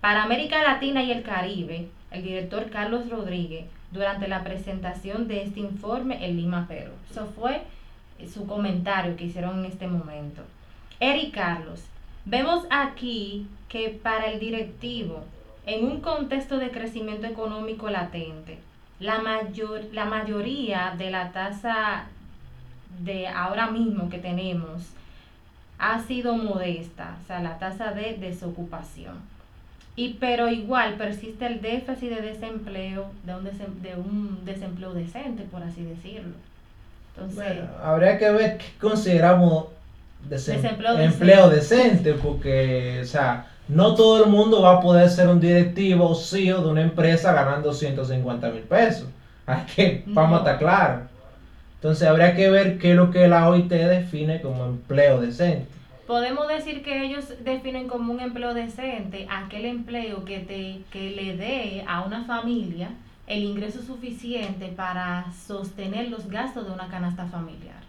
para 0.00 0.22
América 0.22 0.62
Latina 0.62 1.02
y 1.02 1.12
el 1.12 1.22
Caribe, 1.22 1.88
el 2.10 2.22
director 2.22 2.70
Carlos 2.70 3.08
Rodríguez, 3.08 3.66
durante 3.90 4.28
la 4.28 4.44
presentación 4.44 5.28
de 5.28 5.42
este 5.42 5.60
informe 5.60 6.24
en 6.24 6.36
Lima, 6.36 6.66
Perú. 6.68 6.92
Eso 7.10 7.26
fue 7.26 7.62
su 8.32 8.46
comentario 8.46 9.16
que 9.16 9.24
hicieron 9.24 9.60
en 9.60 9.64
este 9.66 9.86
momento. 9.86 10.42
Eric 11.00 11.34
Carlos, 11.34 11.82
Vemos 12.30 12.64
aquí 12.70 13.48
que 13.68 13.88
para 13.88 14.26
el 14.26 14.38
directivo, 14.38 15.24
en 15.66 15.84
un 15.84 16.00
contexto 16.00 16.58
de 16.58 16.70
crecimiento 16.70 17.26
económico 17.26 17.90
latente, 17.90 18.58
la, 19.00 19.18
mayor, 19.18 19.86
la 19.92 20.04
mayoría 20.04 20.94
de 20.96 21.10
la 21.10 21.32
tasa 21.32 22.04
de 23.00 23.26
ahora 23.26 23.72
mismo 23.72 24.08
que 24.08 24.18
tenemos 24.18 24.90
ha 25.80 25.98
sido 26.04 26.36
modesta, 26.36 27.16
o 27.20 27.26
sea, 27.26 27.40
la 27.40 27.58
tasa 27.58 27.90
de 27.94 28.16
desocupación. 28.16 29.16
Y 29.96 30.14
pero 30.20 30.48
igual 30.48 30.94
persiste 30.94 31.46
el 31.46 31.60
déficit 31.60 32.10
de 32.10 32.22
desempleo, 32.22 33.10
de 33.24 33.34
un, 33.34 33.44
de 33.82 33.94
un 33.96 34.44
desempleo 34.44 34.94
decente, 34.94 35.42
por 35.50 35.64
así 35.64 35.82
decirlo. 35.82 36.34
Entonces, 37.16 37.36
bueno, 37.36 37.68
habría 37.82 38.16
que 38.18 38.30
ver 38.30 38.58
qué 38.58 38.66
consideramos 38.80 39.64
desempleo 40.28 40.98
empleo 40.98 41.50
decente, 41.50 42.14
porque, 42.14 43.00
o 43.02 43.06
sea, 43.06 43.46
no 43.68 43.94
todo 43.94 44.24
el 44.24 44.30
mundo 44.30 44.62
va 44.62 44.74
a 44.74 44.80
poder 44.80 45.08
ser 45.08 45.28
un 45.28 45.40
directivo 45.40 46.08
o 46.08 46.14
CEO 46.14 46.62
de 46.62 46.70
una 46.70 46.82
empresa 46.82 47.32
ganando 47.32 47.72
150 47.72 48.50
mil 48.50 48.62
pesos. 48.62 49.08
Hay 49.46 49.64
que, 49.66 50.02
vamos 50.06 50.38
a 50.38 50.38
estar 50.38 50.58
claros. 50.58 51.02
Entonces 51.76 52.06
habría 52.06 52.36
que 52.36 52.50
ver 52.50 52.78
qué 52.78 52.90
es 52.90 52.96
lo 52.96 53.10
que 53.10 53.26
la 53.26 53.48
OIT 53.48 53.70
define 53.70 54.42
como 54.42 54.66
empleo 54.66 55.20
decente. 55.20 55.66
Podemos 56.06 56.48
decir 56.48 56.82
que 56.82 57.04
ellos 57.04 57.26
definen 57.44 57.88
como 57.88 58.12
un 58.12 58.20
empleo 58.20 58.52
decente 58.52 59.26
aquel 59.30 59.64
empleo 59.64 60.24
que, 60.24 60.40
te, 60.40 60.80
que 60.90 61.10
le 61.10 61.36
dé 61.36 61.84
a 61.86 62.02
una 62.02 62.24
familia 62.24 62.90
el 63.26 63.44
ingreso 63.44 63.80
suficiente 63.80 64.66
para 64.76 65.26
sostener 65.46 66.08
los 66.08 66.28
gastos 66.28 66.66
de 66.66 66.72
una 66.72 66.88
canasta 66.88 67.26
familiar. 67.26 67.79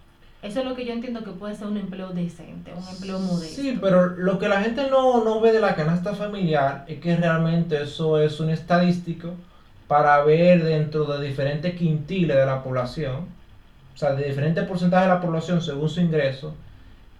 Eso 0.41 0.61
es 0.61 0.65
lo 0.65 0.75
que 0.75 0.85
yo 0.85 0.93
entiendo 0.93 1.23
que 1.23 1.31
puede 1.31 1.55
ser 1.55 1.67
un 1.67 1.77
empleo 1.77 2.09
decente, 2.09 2.73
un 2.73 2.87
empleo 2.87 3.19
modesto. 3.19 3.61
Sí, 3.61 3.77
pero 3.79 4.07
lo 4.07 4.39
que 4.39 4.49
la 4.49 4.61
gente 4.61 4.89
no, 4.89 5.23
no 5.23 5.39
ve 5.39 5.51
de 5.51 5.59
la 5.59 5.75
canasta 5.75 6.15
familiar 6.15 6.83
es 6.87 6.99
que 6.99 7.15
realmente 7.15 7.83
eso 7.83 8.19
es 8.19 8.39
un 8.39 8.49
estadístico 8.49 9.35
para 9.87 10.23
ver 10.23 10.63
dentro 10.63 11.05
de 11.05 11.27
diferentes 11.27 11.75
quintiles 11.75 12.35
de 12.35 12.45
la 12.45 12.63
población, 12.63 13.27
o 13.93 13.97
sea, 13.97 14.13
de 14.13 14.25
diferentes 14.25 14.65
porcentajes 14.65 15.07
de 15.07 15.13
la 15.13 15.21
población 15.21 15.61
según 15.61 15.89
su 15.89 16.01
ingreso, 16.01 16.55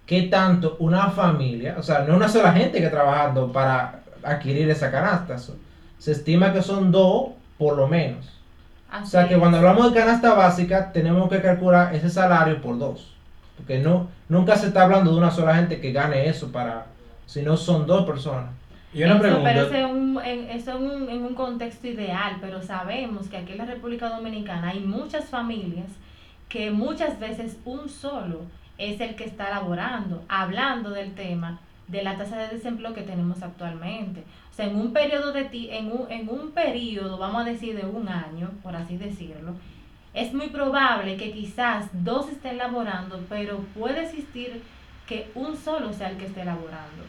qué 0.08 0.24
tanto 0.24 0.78
una 0.80 1.12
familia, 1.12 1.76
o 1.78 1.84
sea, 1.84 2.00
no 2.00 2.16
una 2.16 2.28
sola 2.28 2.54
gente 2.54 2.82
que 2.82 2.88
trabajando 2.88 3.52
para 3.52 4.02
adquirir 4.24 4.70
esa 4.70 4.90
canasta, 4.90 5.38
se 6.00 6.12
estima 6.12 6.54
que 6.54 6.64
son 6.64 6.92
dos 6.92 7.32
por 7.60 7.78
lo 7.78 7.88
menos. 7.88 8.41
O 8.92 9.06
sea 9.06 9.28
que 9.28 9.38
cuando 9.38 9.58
hablamos 9.58 9.94
de 9.94 10.00
canasta 10.00 10.34
básica 10.34 10.92
tenemos 10.92 11.30
que 11.30 11.42
calcular 11.42 11.94
ese 11.96 12.10
salario 12.10 12.62
por 12.62 12.78
dos. 12.78 13.16
Porque 13.56 13.80
no, 13.80 14.08
nunca 14.28 14.56
se 14.56 14.68
está 14.68 14.84
hablando 14.84 15.12
de 15.12 15.18
una 15.18 15.32
sola 15.32 15.56
gente 15.56 15.80
que 15.80 15.92
gane 15.92 16.28
eso 16.28 16.52
para, 16.52 16.88
si 17.26 17.42
no 17.42 17.56
son 17.56 17.86
dos 17.86 18.06
personas. 18.06 18.50
Y 18.94 19.04
una 19.04 19.20
pregunta. 19.20 19.50
Pero 19.54 19.68
eso, 19.68 19.88
un, 19.90 20.22
en, 20.24 20.50
eso 20.50 20.78
un, 20.78 21.10
en 21.10 21.24
un 21.24 21.34
contexto 21.34 21.88
ideal, 21.88 22.38
pero 22.42 22.62
sabemos 22.62 23.30
que 23.30 23.38
aquí 23.38 23.54
en 23.54 23.60
la 23.60 23.66
República 23.66 24.10
Dominicana 24.10 24.70
hay 24.70 24.82
muchas 24.82 25.26
familias 25.26 25.88
que 26.50 26.72
muchas 26.72 27.20
veces 27.20 27.58
un 27.64 27.88
solo 27.88 28.42
es 28.78 29.00
el 29.00 29.16
que 29.16 29.24
está 29.24 29.50
laborando, 29.50 30.24
hablando 30.28 30.90
del 30.90 31.14
tema 31.14 31.60
de 31.92 32.04
la 32.04 32.18
tasa 32.18 32.38
de 32.38 32.56
desempleo 32.56 32.94
que 32.94 33.02
tenemos 33.02 33.44
actualmente. 33.44 34.24
O 34.50 34.54
sea, 34.54 34.66
en 34.66 34.76
un 34.76 34.94
periodo 34.94 35.34
de 35.34 35.46
ti, 35.46 35.70
en 35.72 35.92
un, 35.92 36.10
en 36.10 36.30
un 36.30 36.52
periodo, 36.52 37.18
vamos 37.18 37.42
a 37.42 37.50
decir 37.50 37.76
de 37.76 37.86
un 37.86 38.08
año, 38.08 38.50
por 38.64 38.76
así 38.76 38.98
decirlo, 38.98 39.54
es 40.14 40.34
muy 40.34 40.48
probable 40.48 41.18
que 41.18 41.32
quizás 41.32 41.88
dos 41.94 42.30
estén 42.30 42.58
laborando, 42.58 43.20
pero 43.30 43.60
puede 43.78 44.04
existir 44.04 44.62
que 45.08 45.30
un 45.36 45.56
solo 45.58 45.94
sea 45.94 46.10
el 46.10 46.18
que 46.18 46.26
esté 46.26 46.44
laborando. 46.46 47.04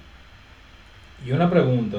Y 1.24 1.32
una 1.32 1.48
pregunta, 1.48 1.98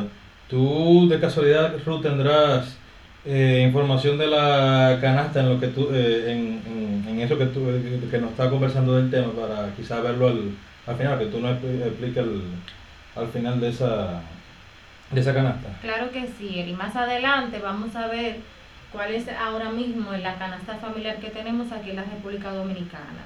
¿tú 0.49 1.07
de 1.07 1.19
casualidad, 1.19 1.75
Ruth, 1.85 2.01
tendrás 2.01 2.77
eh, 3.25 3.63
información 3.65 4.17
de 4.17 4.27
la 4.27 4.97
canasta 4.99 5.39
en 5.39 5.49
lo 5.49 5.59
que 5.59 5.67
tú, 5.67 5.89
eh, 5.93 6.31
en, 6.31 7.05
en, 7.07 7.19
eso 7.21 7.37
que 7.37 7.45
tú 7.45 7.61
que 8.11 8.17
nos 8.17 8.31
está 8.31 8.49
conversando 8.49 8.95
del 8.95 9.09
tema 9.09 9.31
para 9.31 9.73
quizás 9.75 10.03
verlo 10.03 10.27
al, 10.27 10.51
al 10.85 10.97
final, 10.97 11.19
que 11.19 11.25
tú 11.27 11.39
nos 11.39 11.63
expliques 11.63 12.17
al, 12.17 12.41
al 13.15 13.27
final 13.27 13.59
de 13.59 13.69
esa, 13.69 14.21
de 15.11 15.21
esa 15.21 15.33
canasta? 15.33 15.69
Claro 15.81 16.11
que 16.11 16.27
sí, 16.27 16.59
y 16.59 16.73
más 16.73 16.95
adelante 16.95 17.59
vamos 17.59 17.95
a 17.95 18.07
ver 18.07 18.37
cuál 18.91 19.13
es 19.13 19.27
ahora 19.29 19.69
mismo 19.69 20.13
la 20.13 20.35
canasta 20.35 20.75
familiar 20.75 21.17
que 21.17 21.29
tenemos 21.29 21.71
aquí 21.71 21.91
en 21.91 21.97
la 21.97 22.03
República 22.03 22.51
Dominicana. 22.51 23.25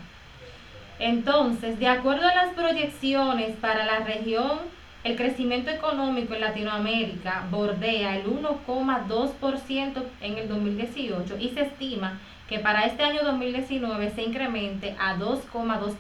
Entonces, 1.00 1.78
de 1.80 1.88
acuerdo 1.88 2.28
a 2.28 2.34
las 2.34 2.54
proyecciones 2.54 3.56
para 3.58 3.86
la 3.86 4.00
región 4.00 4.60
el 5.04 5.16
crecimiento 5.16 5.70
económico 5.70 6.34
en 6.34 6.42
Latinoamérica 6.42 7.48
bordea 7.50 8.18
el 8.18 8.26
1,2% 8.26 10.04
en 10.22 10.38
el 10.38 10.50
2018 10.50 11.38
y 11.40 11.50
se 11.50 11.62
estima 11.62 12.20
que 12.50 12.60
para 12.60 12.86
este 12.86 13.04
año 13.04 13.22
2019 13.24 14.12
se 14.12 14.24
incremente 14.24 14.96
a 15.00 15.16
2,2%. 15.16 15.94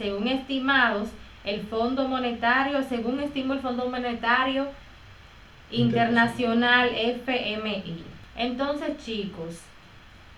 Según 0.00 0.28
estimados, 0.28 1.10
el 1.44 1.60
Fondo 1.60 2.08
Monetario, 2.08 2.82
según 2.84 3.20
estimó 3.20 3.52
el 3.52 3.60
Fondo 3.60 3.86
Monetario 3.86 4.68
Internacional 5.70 6.88
FMI. 6.94 8.02
Entonces, 8.34 8.96
chicos, 9.04 9.60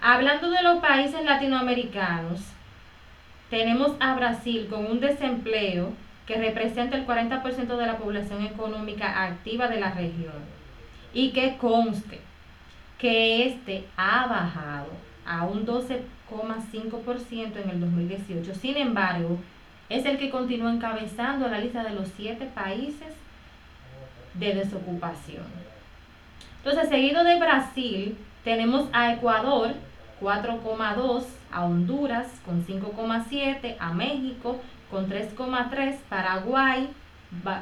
hablando 0.01 0.51
de 0.51 0.65
los 0.65 0.81
países 0.81 1.25
latinoamericanos, 1.25 2.41
tenemos 3.51 3.93
a 4.01 4.15
Brasil 4.15 4.67
con 4.69 4.85
un 4.85 4.99
desempleo 4.99 5.93
que 6.27 6.39
representa 6.39 6.97
el 6.97 7.07
40% 7.07 7.77
de 7.77 7.87
la 7.87 7.99
población 7.99 8.45
económica 8.45 9.27
activa 9.27 9.69
de 9.69 9.79
la 9.79 9.93
región 9.93 10.43
y 11.15 11.31
que 11.31 11.57
conste 11.59 12.21
que 12.99 13.47
este 13.47 13.85
ha 13.97 14.27
bajado 14.27 14.89
a 15.25 15.45
un 15.45 15.65
12,5% 15.65 16.01
en 17.61 17.71
el 17.71 17.81
2018. 17.81 18.55
Sin 18.55 18.77
embargo, 18.77 19.39
es 19.89 20.05
el 20.07 20.19
que 20.19 20.31
continúa 20.31 20.73
encabezando 20.73 21.49
la 21.49 21.59
lista 21.59 21.83
de 21.83 21.95
los 21.95 22.09
siete 22.17 22.47
países 22.47 23.15
de 24.35 24.55
desocupación. 24.55 25.45
Entonces, 26.59 26.89
seguido 26.89 27.25
de 27.25 27.39
Brasil, 27.39 28.17
tenemos 28.45 28.89
a 28.93 29.13
Ecuador 29.13 29.75
4,2, 30.21 31.25
a 31.51 31.65
Honduras 31.65 32.29
con 32.45 32.65
5,7, 32.65 33.77
a 33.79 33.93
México 33.93 34.61
con 34.91 35.09
3,3, 35.09 35.97
Paraguay, 36.09 36.89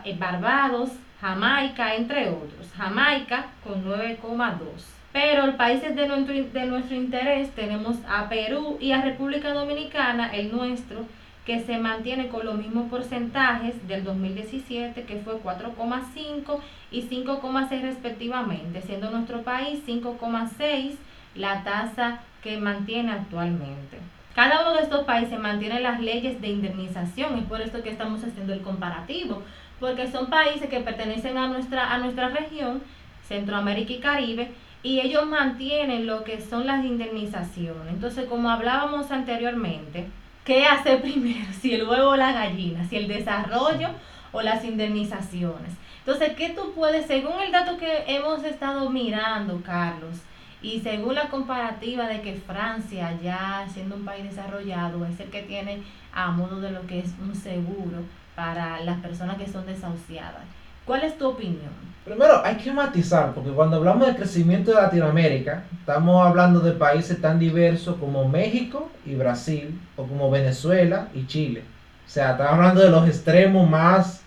eh, 0.04 0.16
Barbados, 0.18 0.90
Jamaica, 1.20 1.94
entre 1.94 2.28
otros. 2.28 2.70
Jamaica 2.76 3.46
con 3.64 3.84
9,2. 3.84 5.00
Pero 5.12 5.45
el 5.45 5.55
países 5.55 5.97
de 5.97 6.07
nuestro, 6.07 6.35
de 6.35 6.67
nuestro 6.67 6.97
interés 6.97 7.50
tenemos 7.50 7.97
a 8.09 8.29
Perú 8.29 8.79
y 8.81 8.93
a 8.93 9.02
República 9.02 9.52
Dominicana, 9.52 10.31
el 10.33 10.52
nuestro, 10.52 11.05
que 11.45 11.61
se 11.61 11.79
mantiene 11.79 12.29
con 12.29 12.47
los 12.47 12.57
mismos 12.57 12.88
porcentajes 12.90 13.88
del 13.88 14.05
2017, 14.05 15.02
que 15.02 15.17
fue 15.17 15.40
4,5 15.43 16.61
y 16.93 17.02
5,6 17.02 17.83
respectivamente, 17.83 18.83
siendo 18.83 19.11
nuestro 19.11 19.43
país 19.43 19.81
5,6 19.87 20.95
la 21.35 21.64
tasa 21.64 22.21
que 22.43 22.59
mantiene 22.59 23.12
actualmente. 23.12 23.99
Cada 24.35 24.62
uno 24.62 24.75
de 24.75 24.83
estos 24.83 25.05
países 25.05 25.40
mantiene 25.40 25.81
las 25.81 26.00
leyes 26.00 26.40
de 26.40 26.49
indemnización, 26.49 27.37
y 27.38 27.43
por 27.43 27.61
esto 27.61 27.83
que 27.83 27.90
estamos 27.90 28.23
haciendo 28.23 28.52
el 28.52 28.62
comparativo, 28.62 29.43
porque 29.81 30.07
son 30.07 30.31
países 30.31 30.69
que 30.69 30.81
pertenecen 30.81 31.37
a 31.37 31.49
nuestra, 31.49 31.93
a 31.93 31.99
nuestra 31.99 32.29
región, 32.29 32.83
Centroamérica 33.26 33.93
y 33.93 33.99
Caribe, 33.99 34.50
y 34.82 35.00
ellos 35.00 35.26
mantienen 35.26 36.06
lo 36.06 36.25
que 36.25 36.40
son 36.40 36.66
las 36.66 36.84
indemnizaciones. 36.84 37.88
Entonces, 37.88 38.26
como 38.26 38.50
hablábamos 38.50 39.10
anteriormente, 39.10 40.08
¿qué 40.44 40.66
hace 40.66 40.96
primero? 41.02 41.52
Si 41.60 41.75
el 41.75 41.87
huevo 41.87 42.10
o 42.10 42.16
la 42.16 42.32
gallina, 42.32 42.84
si 42.88 42.96
el 42.96 43.08
desarrollo 43.08 43.88
o 44.32 44.42
las 44.42 44.64
indemnizaciones. 44.64 45.72
Entonces, 45.99 46.32
¿qué 46.34 46.50
tú 46.50 46.72
puedes, 46.75 47.06
según 47.06 47.40
el 47.40 47.52
dato 47.52 47.76
que 47.76 48.04
hemos 48.06 48.42
estado 48.44 48.88
mirando, 48.88 49.60
Carlos, 49.62 50.16
y 50.62 50.80
según 50.80 51.14
la 51.14 51.28
comparativa 51.28 52.06
de 52.06 52.20
que 52.20 52.34
Francia, 52.34 53.18
ya 53.22 53.66
siendo 53.72 53.96
un 53.96 54.04
país 54.04 54.25
desarrollado, 54.25 55.04
es 55.06 55.18
el 55.20 55.30
que 55.30 55.42
tiene 55.42 55.82
a 56.12 56.30
modo 56.30 56.60
de 56.60 56.70
lo 56.70 56.87
que 56.87 57.00
es 57.00 57.14
un 57.20 57.34
seguro 57.34 58.02
para 58.34 58.80
las 58.80 58.99
personas 59.00 59.37
que 59.37 59.49
son 59.49 59.66
desahuciadas. 59.66 60.44
¿Cuál 60.84 61.04
es 61.04 61.16
tu 61.16 61.28
opinión? 61.28 61.72
Primero, 62.11 62.45
hay 62.45 62.57
que 62.57 62.73
matizar, 62.73 63.33
porque 63.35 63.52
cuando 63.52 63.76
hablamos 63.76 64.09
de 64.09 64.17
crecimiento 64.17 64.73
de 64.73 64.83
Latinoamérica, 64.83 65.62
estamos 65.79 66.26
hablando 66.26 66.59
de 66.59 66.73
países 66.73 67.21
tan 67.21 67.38
diversos 67.38 67.99
como 68.00 68.29
México 68.29 68.90
y 69.07 69.14
Brasil, 69.14 69.81
o 69.97 70.05
como 70.05 70.29
Venezuela 70.29 71.07
y 71.14 71.29
Chile. 71.29 71.62
O 72.05 72.11
sea, 72.11 72.33
estamos 72.33 72.55
hablando 72.55 72.81
de 72.81 72.90
los 72.90 73.07
extremos 73.07 73.71
más... 73.71 74.25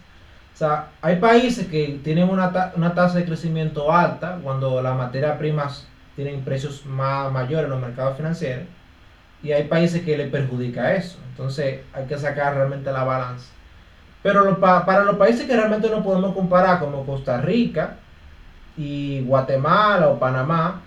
O 0.54 0.58
sea, 0.58 0.92
hay 1.02 1.18
países 1.18 1.68
que 1.68 2.00
tienen 2.02 2.30
una, 2.30 2.72
una 2.78 2.94
tasa 2.96 3.18
de 3.18 3.26
crecimiento 3.26 3.92
alta 3.92 4.40
cuando 4.42 4.82
las 4.82 4.96
materias 4.96 5.38
primas 5.38 5.86
tienen 6.16 6.40
precios 6.40 6.86
más 6.86 7.34
mayores 7.34 7.66
en 7.66 7.72
los 7.72 7.82
mercados 7.82 8.16
financieros 8.16 8.64
y 9.44 9.52
hay 9.52 9.66
países 9.66 10.04
que 10.04 10.18
le 10.18 10.28
perjudica 10.28 10.96
eso. 10.96 11.20
Entonces 11.32 11.82
hay 11.92 12.06
que 12.06 12.18
sacar 12.18 12.56
realmente 12.56 12.94
la 12.94 13.04
balanza. 13.04 13.52
Pero 14.24 14.58
para 14.60 15.04
los 15.04 15.18
países 15.18 15.46
que 15.46 15.56
realmente 15.56 15.90
no 15.90 16.02
podemos 16.02 16.34
comparar, 16.34 16.80
como 16.80 17.06
Costa 17.06 17.42
Rica 17.42 17.98
y 18.78 19.22
Guatemala 19.22 20.08
o 20.08 20.18
Panamá, 20.18 20.82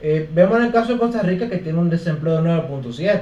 eh, 0.00 0.28
vemos 0.34 0.58
en 0.58 0.64
el 0.66 0.72
caso 0.72 0.92
de 0.92 0.98
Costa 0.98 1.22
Rica 1.22 1.48
que 1.48 1.58
tiene 1.58 1.78
un 1.78 1.88
desempleo 1.88 2.42
de 2.42 2.42
9.7. 2.42 3.20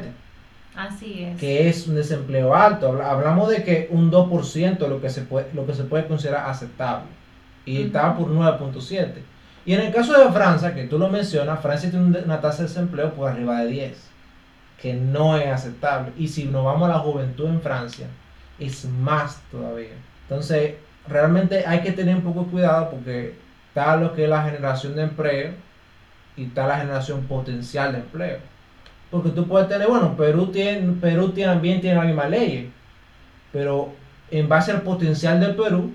Así 0.75 1.25
es. 1.25 1.37
que 1.39 1.69
es 1.69 1.87
un 1.89 1.97
desempleo 1.97 2.55
alto. 2.55 2.89
Habla- 2.89 3.11
Hablamos 3.11 3.51
de 3.51 3.63
que 3.65 3.89
un 3.91 4.11
2% 4.11 4.89
lo 4.89 5.01
que 5.01 5.11
se 5.11 5.23
puede, 5.23 5.49
lo 5.53 5.67
que 5.67 5.75
se 5.75 5.83
puede 5.85 6.07
considerar 6.07 6.49
aceptable. 6.49 7.07
Y 7.67 7.79
Ujú. 7.79 7.87
estaba 7.89 8.17
por 8.17 8.29
9.7. 8.29 9.23
Y 9.67 9.75
en 9.75 9.81
el 9.81 9.93
caso 9.93 10.19
de 10.19 10.33
Francia, 10.33 10.75
que 10.75 10.85
tú 10.85 10.99
lo 10.99 11.09
mencionas, 11.11 11.61
Francia 11.61 11.91
tiene 11.91 12.19
una 12.25 12.41
tasa 12.41 12.63
de 12.63 12.69
desempleo 12.69 13.13
por 13.13 13.29
arriba 13.31 13.61
de 13.61 13.67
10, 13.67 14.09
que 14.81 14.95
no 14.95 15.37
es 15.37 15.49
aceptable. 15.49 16.13
Y 16.17 16.29
si 16.29 16.45
nos 16.47 16.65
vamos 16.65 16.89
a 16.89 16.93
la 16.95 16.99
juventud 17.01 17.47
en 17.47 17.61
Francia, 17.61 18.07
es 18.61 18.85
más 18.85 19.41
todavía. 19.51 19.95
Entonces, 20.23 20.75
realmente 21.09 21.65
hay 21.67 21.81
que 21.81 21.93
tener 21.93 22.17
un 22.17 22.23
poco 22.23 22.45
de 22.45 22.51
cuidado 22.51 22.91
porque 22.91 23.35
está 23.69 23.97
lo 23.97 24.15
que 24.15 24.25
es 24.25 24.31
la 24.31 24.45
generación 24.45 24.95
de 24.95 25.03
empleo 25.03 25.53
y 26.37 26.45
está 26.45 26.67
la 26.67 26.79
generación 26.79 27.23
potencial 27.23 27.93
de 27.93 27.99
empleo. 27.99 28.39
Porque 29.11 29.31
tú 29.31 29.49
puedes 29.49 29.69
tener, 29.69 29.89
bueno, 29.89 30.17
Perú, 30.17 30.47
tiene, 30.49 30.93
Perú 31.01 31.31
también 31.31 31.81
tiene 31.81 31.97
las 31.97 32.07
mismas 32.07 32.31
leyes, 32.31 32.71
pero 33.53 33.93
en 34.31 34.49
base 34.49 34.71
al 34.71 34.83
potencial 34.83 35.41
de 35.41 35.49
Perú, 35.49 35.93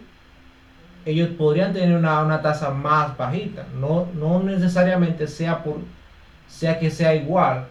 ellos 1.05 1.29
podrían 1.37 1.71
tener 1.71 1.95
una, 1.95 2.21
una 2.21 2.41
tasa 2.41 2.71
más 2.71 3.15
bajita. 3.15 3.65
No, 3.79 4.07
no 4.15 4.41
necesariamente 4.43 5.27
sea 5.27 5.63
por 5.63 5.77
sea 6.47 6.79
que 6.79 6.89
sea 6.89 7.15
igual. 7.15 7.67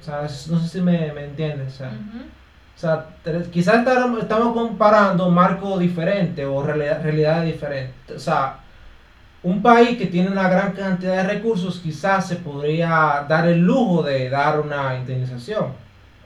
O 0.00 0.04
sea, 0.04 0.22
no 0.22 0.60
sé 0.60 0.68
si 0.68 0.80
me, 0.80 1.12
me 1.12 1.24
entiendes. 1.24 1.74
O 1.74 1.76
sea. 1.78 1.92
O 2.78 2.80
sea, 2.80 3.06
quizás 3.50 3.80
estamos, 3.80 4.54
comparando 4.54 5.28
marcos 5.30 5.80
diferentes 5.80 6.46
o 6.46 6.62
realidad- 6.62 7.02
realidades 7.02 7.52
diferentes. 7.52 8.16
O 8.16 8.20
sea, 8.20 8.60
un 9.42 9.60
país 9.60 9.98
que 9.98 10.06
tiene 10.06 10.30
una 10.30 10.48
gran 10.48 10.70
cantidad 10.74 11.16
de 11.16 11.22
recursos 11.24 11.80
quizás 11.80 12.28
se 12.28 12.36
podría 12.36 13.26
dar 13.28 13.48
el 13.48 13.58
lujo 13.58 14.04
de 14.04 14.30
dar 14.30 14.60
una 14.60 14.96
indemnización 14.96 15.72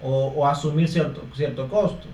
o, 0.02 0.26
o 0.36 0.46
asumir 0.46 0.86
cierto, 0.90 1.22
cierto 1.34 1.66
costo. 1.68 2.06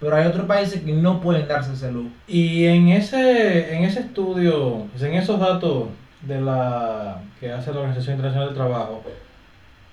Pero 0.00 0.16
hay 0.16 0.26
otros 0.26 0.46
países 0.46 0.80
que 0.82 0.92
no 0.92 1.20
pueden 1.20 1.46
darse 1.46 1.74
ese 1.74 1.92
lujo. 1.92 2.08
Y 2.26 2.64
en 2.64 2.88
ese, 2.88 3.76
en 3.76 3.84
ese 3.84 4.00
estudio, 4.00 4.88
en 5.00 5.14
esos 5.14 5.38
datos 5.38 5.84
de 6.22 6.40
la 6.40 7.20
que 7.38 7.52
hace 7.52 7.72
la 7.72 7.78
Organización 7.78 8.16
Internacional 8.16 8.48
del 8.48 8.56
Trabajo, 8.56 9.04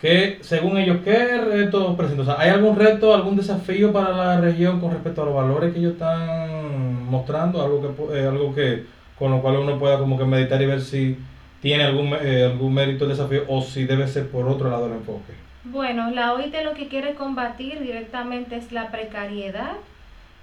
que 0.02 0.40
según 0.42 0.78
ellos, 0.78 0.98
¿qué 1.04 1.38
retos 1.38 1.96
presentan? 1.96 2.36
¿hay 2.38 2.50
algún 2.50 2.76
reto, 2.76 3.14
algún 3.14 3.36
desafío 3.36 3.92
para 3.92 4.12
la 4.12 4.42
región 4.42 4.80
con 4.80 4.92
respecto 4.92 5.24
a 5.24 5.26
los 5.26 5.34
valores 5.34 5.74
que 5.74 5.80
ellos 5.80 5.94
están 5.94 7.06
mostrando? 7.06 7.62
Algo 7.62 7.82
que, 7.82 8.20
eh, 8.20 8.28
algo 8.28 8.54
que 8.54 8.86
con 9.18 9.32
lo 9.32 9.42
cual 9.42 9.58
uno 9.58 9.80
pueda 9.80 9.98
como 9.98 10.18
que 10.18 10.26
meditar 10.26 10.62
y 10.62 10.68
ver 10.68 10.82
si 10.82 11.18
tiene 11.62 11.84
algún, 11.84 12.14
eh, 12.22 12.46
algún 12.46 12.74
mérito 12.74 13.06
el 13.06 13.12
desafío 13.12 13.44
o 13.48 13.62
si 13.62 13.86
debe 13.86 14.08
ser 14.08 14.30
por 14.30 14.48
otro 14.48 14.70
lado 14.70 14.86
el 14.86 14.94
enfoque. 14.94 15.34
Bueno, 15.64 16.12
la 16.12 16.34
OIT 16.34 16.54
lo 16.64 16.74
que 16.74 16.88
quiere 16.88 17.16
combatir 17.16 17.80
directamente 17.80 18.56
es 18.56 18.72
la 18.72 18.90
precariedad 18.90 19.74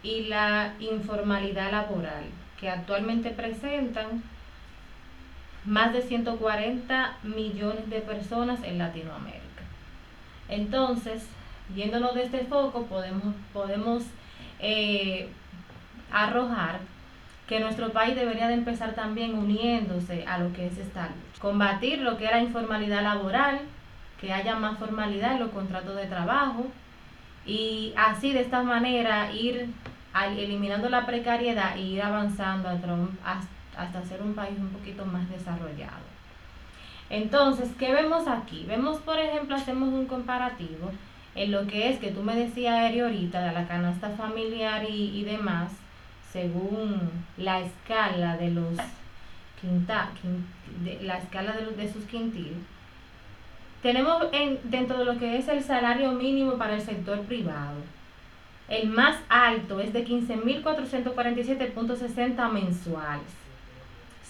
y 0.03 0.25
la 0.25 0.75
informalidad 0.81 1.71
laboral, 1.71 2.25
que 2.61 2.69
actualmente 2.69 3.31
presentan 3.31 4.23
más 5.65 5.95
de 5.95 6.03
140 6.03 7.17
millones 7.23 7.89
de 7.89 8.01
personas 8.01 8.61
en 8.65 8.79
Latinoamérica. 8.79 9.44
Entonces, 10.49 11.27
viéndonos 11.71 12.15
de 12.15 12.25
este 12.25 12.41
foco, 12.45 12.87
podemos, 12.87 14.05
eh, 14.61 15.29
arrojar 16.13 16.79
que 17.49 17.61
nuestro 17.61 17.91
país 17.93 18.15
debería 18.15 18.49
de 18.49 18.55
empezar 18.55 18.95
también 18.95 19.35
uniéndose 19.37 20.25
a 20.27 20.39
lo 20.39 20.53
que 20.53 20.67
es 20.67 20.79
esta 20.79 21.03
lucha. 21.09 21.41
Combatir 21.41 21.99
lo 22.01 22.17
que 22.17 22.25
es 22.27 22.31
la 22.31 22.41
informalidad 22.41 23.03
laboral, 23.03 23.61
que 24.21 24.33
haya 24.33 24.57
más 24.57 24.79
formalidad 24.79 25.33
en 25.35 25.41
los 25.41 25.51
contratos 25.51 25.97
de 25.97 26.07
trabajo 26.07 26.67
y 27.45 27.93
así 27.97 28.33
de 28.33 28.41
esta 28.41 28.63
manera 28.63 29.31
ir 29.33 29.69
eliminando 30.39 30.89
la 30.89 31.05
precariedad 31.05 31.77
e 31.77 31.81
ir 31.83 32.03
avanzando 32.03 32.69
hasta, 32.69 32.93
un- 32.95 33.19
has- 33.25 33.49
hasta 33.77 34.03
ser 34.05 34.23
un 34.23 34.35
país 34.35 34.57
un 34.59 34.71
poquito 34.71 35.05
más 35.05 35.29
desarrollado. 35.29 36.14
Entonces, 37.11 37.69
¿qué 37.79 37.93
vemos 37.93 38.27
aquí? 38.29 38.65
Vemos, 38.67 38.97
por 38.99 39.19
ejemplo, 39.19 39.57
hacemos 39.57 39.89
un 39.91 40.07
comparativo 40.07 40.91
en 41.35 41.53
lo 41.53 41.67
que 41.67 41.91
es 41.91 41.99
que 41.99 42.11
tú 42.13 42.23
me 42.23 42.35
decías 42.35 42.89
Eri, 42.91 43.01
ahorita 43.01 43.43
de 43.43 43.53
la 43.53 43.67
canasta 43.67 44.11
familiar 44.11 44.85
y, 44.89 45.19
y 45.19 45.25
demás, 45.25 45.71
según 46.33 47.11
la 47.37 47.61
escala 47.61 48.37
de 48.37 48.51
los 48.51 48.75
quinta, 49.61 50.11
quin- 50.23 50.45
de, 50.85 51.01
la 51.03 51.19
escala 51.19 51.53
de, 51.53 51.63
los, 51.63 51.77
de 51.77 51.93
sus 51.93 52.05
quintiles. 52.05 52.57
Tenemos 53.83 54.25
en, 54.33 54.59
dentro 54.65 54.99
de 54.99 55.05
lo 55.05 55.19
que 55.19 55.37
es 55.37 55.47
el 55.49 55.63
salario 55.63 56.13
mínimo 56.13 56.55
para 56.55 56.75
el 56.75 56.81
sector 56.81 57.21
privado. 57.23 57.77
El 58.69 58.89
más 58.89 59.17
alto 59.29 59.79
es 59.81 59.93
de 59.93 60.07
15.447.60 60.07 62.51
mensuales, 62.51 63.27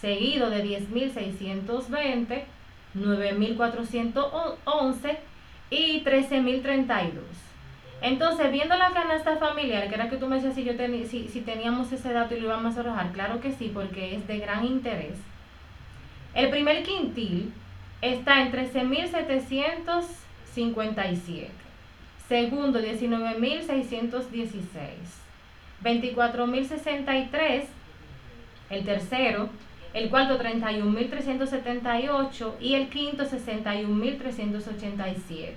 seguido 0.00 0.50
de 0.50 0.64
10.620, 0.64 2.42
9.411 2.94 5.16
y 5.70 6.04
13.032. 6.04 7.12
Entonces, 8.00 8.50
viendo 8.52 8.76
la 8.76 8.90
canasta 8.90 9.37
familiar, 9.38 9.88
que 9.88 9.94
era 9.94 10.11
que 10.11 10.18
tú 10.18 10.26
me 10.26 10.35
decías 10.37 10.54
si, 10.54 10.64
yo 10.64 10.74
si, 11.09 11.28
si 11.28 11.40
teníamos 11.40 11.90
ese 11.92 12.12
dato 12.12 12.35
y 12.35 12.40
lo 12.40 12.48
íbamos 12.48 12.76
a 12.76 12.80
arrojar, 12.80 13.12
claro 13.12 13.40
que 13.40 13.52
sí, 13.52 13.70
porque 13.72 14.16
es 14.16 14.26
de 14.26 14.38
gran 14.38 14.64
interés. 14.64 15.16
El 16.35 16.50
primer 16.50 16.83
quintil 16.83 17.52
está 18.02 18.42
en 18.42 18.52
13.757. 18.52 21.48
Segundo, 22.28 22.80
19.616. 22.80 25.22
24.063. 25.83 27.64
El 28.70 28.85
tercero. 28.85 29.48
El 29.94 30.11
cuarto, 30.11 30.38
31.378. 30.38 32.52
Y 32.61 32.74
el 32.74 32.90
quinto, 32.90 33.24
61.387. 33.24 35.54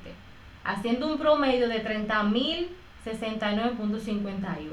Haciendo 0.64 1.08
un 1.12 1.18
promedio 1.18 1.68
de 1.68 1.84
30.069.51. 1.84 4.70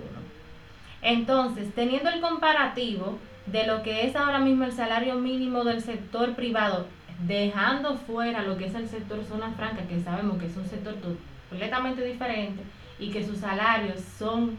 Entonces, 1.03 1.75
teniendo 1.75 2.09
el 2.11 2.21
comparativo 2.21 3.19
de 3.47 3.67
lo 3.67 3.83
que 3.83 4.07
es 4.07 4.15
ahora 4.17 4.39
mismo 4.39 4.65
el 4.65 4.73
salario 4.73 5.17
mínimo 5.17 5.65
del 5.65 5.83
sector 5.83 6.35
privado, 6.35 6.87
dejando 7.27 7.97
fuera 7.97 8.43
lo 8.43 8.57
que 8.57 8.65
es 8.67 8.75
el 8.75 8.89
sector 8.89 9.23
zona 9.25 9.51
franca, 9.53 9.83
que 9.87 10.01
sabemos 10.03 10.39
que 10.39 10.47
es 10.47 10.57
un 10.57 10.67
sector 10.67 10.95
to- 10.95 11.17
completamente 11.51 12.03
diferente 12.05 12.63
y 12.99 13.11
que 13.11 13.23
sus 13.25 13.39
salarios 13.39 14.01
son 14.19 14.57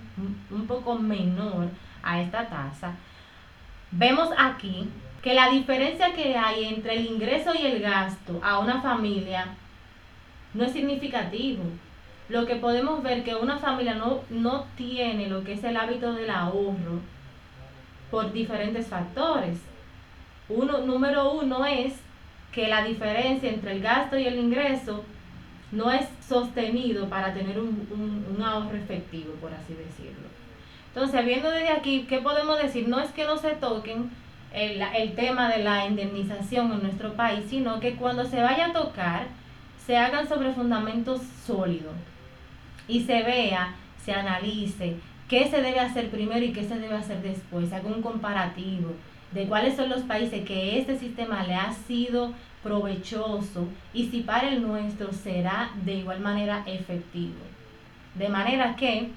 un 0.51 0.67
poco 0.67 0.97
menor 0.99 1.67
a 2.03 2.21
esta 2.21 2.47
tasa, 2.47 2.93
vemos 3.97 4.29
aquí 4.37 4.89
que 5.21 5.33
la 5.33 5.49
diferencia 5.49 6.13
que 6.13 6.35
hay 6.37 6.65
entre 6.65 6.95
el 6.97 7.05
ingreso 7.07 7.51
y 7.59 7.65
el 7.65 7.81
gasto 7.81 8.39
a 8.43 8.59
una 8.59 8.81
familia 8.81 9.47
no 10.53 10.63
es 10.65 10.71
significativo. 10.73 11.63
Lo 12.29 12.45
que 12.45 12.55
podemos 12.55 13.01
ver 13.03 13.23
que 13.23 13.35
una 13.35 13.57
familia 13.57 13.95
no, 13.95 14.21
no 14.29 14.65
tiene 14.77 15.27
lo 15.27 15.43
que 15.43 15.53
es 15.53 15.63
el 15.63 15.77
hábito 15.77 16.13
del 16.13 16.29
ahorro 16.29 16.99
por 18.11 18.31
diferentes 18.31 18.87
factores. 18.87 19.57
Uno, 20.49 20.79
número 20.79 21.31
uno 21.33 21.65
es 21.65 21.93
que 22.51 22.67
la 22.67 22.83
diferencia 22.83 23.49
entre 23.49 23.73
el 23.73 23.81
gasto 23.81 24.17
y 24.17 24.25
el 24.27 24.37
ingreso 24.39 25.03
no 25.71 25.91
es 25.91 26.07
sostenido 26.27 27.07
para 27.09 27.33
tener 27.33 27.59
un, 27.59 27.87
un- 27.91 28.35
un 28.35 28.41
ahorro 28.43 28.77
efectivo, 28.77 29.33
por 29.41 29.51
así 29.53 29.73
decirlo. 29.73 30.27
Entonces, 30.95 31.25
viendo 31.25 31.51
desde 31.51 31.69
aquí, 31.69 32.05
¿qué 32.07 32.19
podemos 32.19 32.57
decir? 32.57 32.87
No 32.87 33.01
es 33.01 33.11
que 33.11 33.25
no 33.25 33.35
se 33.37 33.51
toquen 33.51 34.09
el, 34.53 34.81
el 34.81 35.13
tema 35.13 35.49
de 35.49 35.61
la 35.61 35.85
indemnización 35.85 36.71
en 36.71 36.83
nuestro 36.83 37.13
país, 37.13 37.43
sino 37.49 37.81
que 37.81 37.95
cuando 37.95 38.23
se 38.23 38.41
vaya 38.41 38.67
a 38.67 38.73
tocar, 38.73 39.27
se 39.85 39.97
hagan 39.97 40.29
sobre 40.29 40.53
fundamentos 40.53 41.21
sólidos 41.45 41.93
y 42.87 43.01
se 43.01 43.23
vea, 43.23 43.75
se 44.05 44.13
analice 44.13 44.95
qué 45.27 45.49
se 45.49 45.61
debe 45.61 45.81
hacer 45.81 46.09
primero 46.09 46.45
y 46.45 46.53
qué 46.53 46.63
se 46.63 46.79
debe 46.79 46.95
hacer 46.95 47.21
después, 47.21 47.73
haga 47.73 47.87
un 47.87 48.01
comparativo 48.01 48.93
de 49.31 49.47
cuáles 49.47 49.75
son 49.75 49.89
los 49.89 50.03
países 50.03 50.45
que 50.45 50.79
este 50.79 50.97
sistema 50.97 51.43
le 51.43 51.55
ha 51.55 51.73
sido 51.73 52.31
provechoso 52.63 53.67
y 53.93 54.07
si 54.07 54.21
para 54.21 54.47
el 54.47 54.61
nuestro 54.61 55.11
será 55.11 55.71
de 55.83 55.95
igual 55.95 56.21
manera 56.21 56.63
efectivo. 56.65 57.35
De 58.15 58.29
manera 58.29 58.77
que 58.77 59.09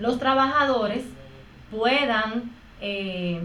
los 0.00 0.18
trabajadores 0.18 1.04
puedan 1.70 2.50
eh, 2.80 3.40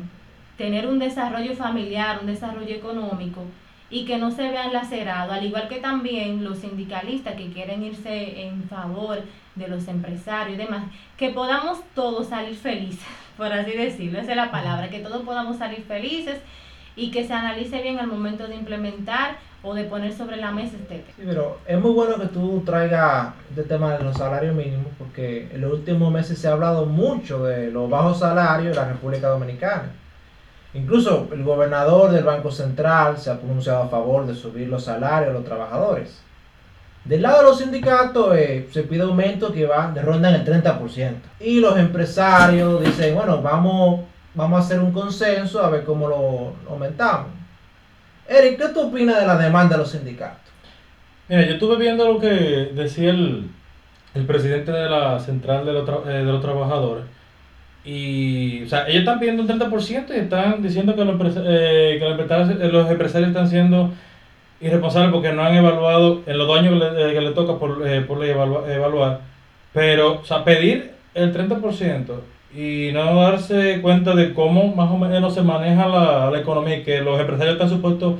tener 0.57 0.87
un 0.87 0.99
desarrollo 0.99 1.55
familiar, 1.55 2.19
un 2.21 2.27
desarrollo 2.27 2.73
económico 2.75 3.43
y 3.89 4.05
que 4.05 4.17
no 4.17 4.31
se 4.31 4.49
vean 4.49 4.73
lacerados, 4.73 5.33
al 5.33 5.45
igual 5.45 5.67
que 5.67 5.77
también 5.77 6.43
los 6.43 6.59
sindicalistas 6.59 7.35
que 7.35 7.51
quieren 7.51 7.83
irse 7.83 8.47
en 8.47 8.63
favor 8.63 9.21
de 9.55 9.67
los 9.67 9.87
empresarios 9.87 10.55
y 10.55 10.61
demás, 10.61 10.85
que 11.17 11.29
podamos 11.29 11.79
todos 11.93 12.27
salir 12.27 12.55
felices, 12.55 13.05
por 13.37 13.51
así 13.53 13.71
decirlo, 13.71 14.19
esa 14.19 14.31
es 14.31 14.37
la 14.37 14.51
palabra, 14.51 14.89
que 14.89 14.99
todos 14.99 15.23
podamos 15.23 15.57
salir 15.57 15.83
felices 15.83 16.39
y 16.95 17.11
que 17.11 17.25
se 17.25 17.33
analice 17.33 17.81
bien 17.81 17.99
al 17.99 18.07
momento 18.07 18.47
de 18.47 18.55
implementar 18.55 19.37
o 19.65 19.73
de 19.73 19.85
poner 19.85 20.13
sobre 20.13 20.37
la 20.37 20.51
mesa 20.51 20.75
este 20.75 20.99
tema. 20.99 21.07
Sí, 21.15 21.23
pero 21.25 21.57
es 21.65 21.79
muy 21.79 21.91
bueno 21.91 22.15
que 22.17 22.27
tú 22.27 22.61
traigas 22.65 23.33
este 23.49 23.63
tema 23.63 23.97
de 23.97 24.03
los 24.03 24.15
salarios 24.15 24.55
mínimos 24.55 24.87
porque 24.97 25.49
en 25.51 25.61
los 25.61 25.73
últimos 25.73 26.11
meses 26.11 26.37
se 26.37 26.47
ha 26.47 26.51
hablado 26.51 26.85
mucho 26.85 27.43
de 27.43 27.71
los 27.71 27.89
bajos 27.89 28.19
salarios 28.19 28.75
de 28.75 28.81
la 28.81 28.87
República 28.89 29.27
Dominicana. 29.27 29.91
Incluso 30.75 31.29
el 31.31 31.43
gobernador 31.43 32.11
del 32.11 32.23
Banco 32.23 32.51
Central 32.51 33.17
se 33.17 33.31
ha 33.31 33.39
pronunciado 33.39 33.83
a 33.83 33.87
favor 33.87 34.27
de 34.27 34.35
subir 34.35 34.67
los 34.67 34.83
salarios 34.83 35.29
de 35.29 35.33
los 35.33 35.45
trabajadores. 35.45 36.21
Del 37.05 37.21
lado 37.21 37.37
de 37.39 37.43
los 37.43 37.59
sindicatos 37.59 38.35
eh, 38.35 38.67
se 38.71 38.83
pide 38.83 39.03
aumento 39.03 39.53
que 39.53 39.65
va 39.65 39.91
de 39.91 40.01
ronda 40.01 40.29
en 40.29 40.35
el 40.35 40.45
30%. 40.45 41.13
Y 41.39 41.59
los 41.59 41.77
empresarios 41.77 42.83
dicen, 42.83 43.15
bueno, 43.15 43.41
vamos, 43.41 44.01
vamos 44.33 44.59
a 44.59 44.65
hacer 44.65 44.79
un 44.79 44.91
consenso 44.91 45.63
a 45.63 45.69
ver 45.69 45.85
cómo 45.85 46.07
lo 46.07 46.53
aumentamos. 46.69 47.34
Eric, 48.27 48.57
¿qué 48.57 48.67
tú 48.73 48.87
opinas 48.87 49.19
de 49.19 49.27
la 49.27 49.37
demanda 49.37 49.75
de 49.75 49.83
los 49.83 49.91
sindicatos? 49.91 50.39
Mira, 51.29 51.45
yo 51.45 51.53
estuve 51.53 51.77
viendo 51.77 52.11
lo 52.11 52.19
que 52.19 52.27
decía 52.27 53.11
el, 53.11 53.49
el 54.13 54.25
presidente 54.25 54.71
de 54.71 54.89
la 54.89 55.19
central 55.19 55.65
de 55.65 55.73
los, 55.73 55.89
eh, 56.07 56.39
trabajadores. 56.41 57.05
Y, 57.83 58.63
o 58.63 58.67
sea, 58.69 58.87
ellos 58.87 58.99
están 59.01 59.19
pidiendo 59.19 59.43
un 59.43 59.47
30% 59.47 60.13
y 60.15 60.19
están 60.19 60.61
diciendo 60.61 60.95
que 60.95 61.05
los, 61.05 61.15
eh, 61.37 61.97
que 61.99 62.05
eh, 62.65 62.69
los 62.71 62.89
empresarios 62.89 63.29
están 63.29 63.47
siendo 63.47 63.91
irresponsables 64.59 65.11
porque 65.11 65.31
no 65.31 65.43
han 65.43 65.55
evaluado 65.55 66.21
en 66.25 66.37
los 66.37 66.47
dos 66.47 66.59
años 66.59 66.81
que 66.81 67.21
le, 67.21 67.31
toca 67.31 67.59
por, 67.59 67.87
eh, 67.87 68.01
por 68.01 68.19
ley 68.19 68.31
evalua- 68.31 68.67
evaluar. 68.71 69.19
Pero, 69.73 70.21
o 70.21 70.25
sea, 70.25 70.43
pedir 70.43 70.91
el 71.13 71.31
30% 71.31 72.21
y 72.55 72.91
no 72.93 73.15
darse 73.21 73.81
cuenta 73.81 74.15
de 74.15 74.33
cómo 74.33 74.73
más 74.75 74.89
o 74.91 74.97
menos 74.97 75.33
se 75.33 75.41
maneja 75.41 75.87
la, 75.87 76.29
la 76.31 76.39
economía 76.39 76.77
y 76.77 76.83
que 76.83 77.01
los 77.01 77.19
empresarios 77.19 77.55
están 77.55 77.69
supuestos 77.69 78.15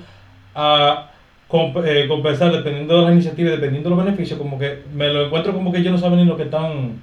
a 0.53 1.09
comp- 1.49 1.83
eh, 1.85 2.07
compensar 2.07 2.51
dependiendo 2.51 2.97
de 2.97 3.01
las 3.03 3.13
iniciativas, 3.13 3.53
dependiendo 3.53 3.89
de 3.89 3.95
los 3.95 4.05
beneficios, 4.05 4.37
como 4.37 4.59
que 4.59 4.79
me 4.93 5.09
lo 5.09 5.25
encuentro 5.25 5.53
como 5.53 5.71
que 5.71 5.79
ellos 5.79 5.93
no 5.93 5.97
saben 5.97 6.19
ni 6.19 6.25
lo 6.25 6.37
que 6.37 6.43
están 6.43 7.01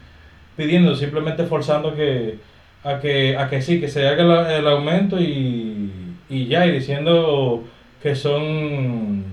pidiendo, 0.56 0.94
simplemente 0.94 1.44
forzando 1.44 1.94
que 1.94 2.38
a 2.84 2.98
que 3.00 3.36
a 3.36 3.48
que 3.48 3.62
sí, 3.62 3.80
que 3.80 3.88
se 3.88 4.06
haga 4.08 4.56
el 4.56 4.66
aumento 4.66 5.20
y, 5.20 5.90
y 6.28 6.46
ya, 6.46 6.66
y 6.66 6.72
diciendo 6.72 7.64
que 8.02 8.14
son 8.14 9.24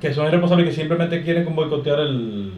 que 0.00 0.14
son 0.14 0.26
irresponsables 0.28 0.68
que 0.68 0.74
simplemente 0.74 1.22
quieren 1.24 1.44
como 1.44 1.56
boicotear 1.62 2.00
el, 2.00 2.52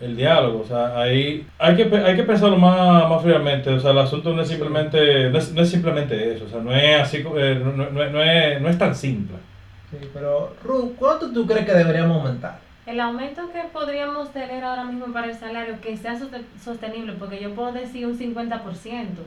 el 0.00 0.16
diálogo, 0.16 0.60
o 0.60 0.66
sea, 0.66 0.98
ahí 1.00 1.46
hay 1.58 1.76
que, 1.76 1.84
hay 1.96 2.16
que 2.16 2.24
pensarlo 2.24 2.56
más, 2.56 3.08
más 3.08 3.22
fríamente, 3.22 3.70
o 3.70 3.80
sea, 3.80 3.92
el 3.92 3.98
asunto 3.98 4.32
no 4.34 4.42
es 4.42 4.48
simplemente, 4.48 5.30
no 5.30 5.38
es, 5.38 5.52
no 5.52 5.62
es 5.62 5.70
simplemente 5.70 6.34
eso, 6.34 6.44
o 6.44 6.48
sea, 6.48 6.60
no 6.60 6.74
es 6.74 7.00
así, 7.00 7.18
eh, 7.36 7.60
no, 7.64 7.72
no- 7.72 7.90
no- 7.90 8.10
no 8.10 8.22
es, 8.22 8.60
no 8.60 8.68
es 8.68 8.78
tan 8.78 8.94
simple. 8.94 9.36
Sí, 9.90 10.08
pero 10.12 10.54
Ruth, 10.64 10.92
¿cuánto 10.98 11.30
tú 11.32 11.46
crees 11.46 11.64
que 11.64 11.72
deberíamos 11.72 12.16
aumentar? 12.18 12.58
El 12.86 13.00
aumento 13.00 13.50
que 13.52 13.60
podríamos 13.72 14.30
tener 14.32 14.62
ahora 14.64 14.84
mismo 14.84 15.06
para 15.12 15.28
el 15.28 15.34
salario 15.34 15.80
que 15.80 15.96
sea 15.96 16.14
soste- 16.18 16.44
sostenible, 16.62 17.12
porque 17.18 17.40
yo 17.40 17.54
puedo 17.54 17.72
decir 17.72 18.06
un 18.06 18.18
50%, 18.18 19.22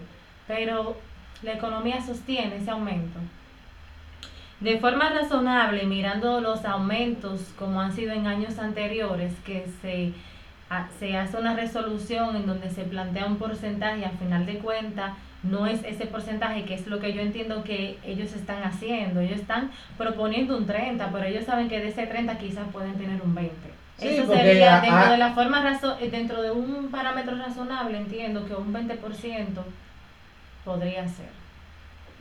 pero 0.47 0.95
la 1.43 1.53
economía 1.53 2.01
sostiene 2.01 2.57
ese 2.57 2.69
aumento. 2.69 3.19
De 4.59 4.79
forma 4.79 5.09
razonable, 5.09 5.85
mirando 5.85 6.41
los 6.41 6.65
aumentos 6.65 7.41
como 7.59 7.79
han 7.79 7.93
sido 7.93 8.11
en 8.13 8.25
años 8.27 8.57
anteriores, 8.57 9.31
que 9.45 9.65
se, 9.81 10.13
se 10.99 11.17
hace 11.17 11.37
una 11.37 11.55
resolución 11.55 12.35
en 12.35 12.45
donde 12.45 12.69
se 12.69 12.83
plantea 12.83 13.25
un 13.25 13.37
porcentaje 13.37 13.99
y 13.99 14.03
al 14.03 14.17
final 14.17 14.45
de 14.45 14.57
cuentas 14.59 15.13
no 15.43 15.65
es 15.67 15.81
ese 15.85 16.05
porcentaje 16.07 16.65
que 16.65 16.73
es 16.73 16.87
lo 16.87 16.99
que 16.99 17.13
yo 17.13 17.21
entiendo 17.21 17.63
que 17.63 17.97
ellos 18.05 18.33
están 18.33 18.63
haciendo. 18.63 19.19
Ellos 19.21 19.39
están 19.39 19.71
proponiendo 19.97 20.57
un 20.57 20.65
30, 20.65 21.09
pero 21.11 21.23
ellos 21.25 21.45
saben 21.45 21.69
que 21.69 21.79
de 21.79 21.87
ese 21.89 22.05
30 22.07 22.37
quizás 22.37 22.65
pueden 22.73 22.93
tener 22.95 23.21
un 23.21 23.33
20. 23.33 23.53
Sí, 23.97 24.09
Eso 24.09 24.27
sería 24.27 24.79
dentro 24.81 24.97
a- 24.99 25.09
de 25.11 25.17
la 25.17 25.31
forma 25.33 25.79
eh, 26.01 26.09
dentro 26.11 26.41
de 26.41 26.51
un 26.51 26.89
parámetro 26.91 27.35
razonable, 27.37 27.97
entiendo 27.97 28.45
que 28.45 28.53
un 28.53 28.71
20% 28.73 29.63
podría 30.65 31.03
ser. 31.07 31.29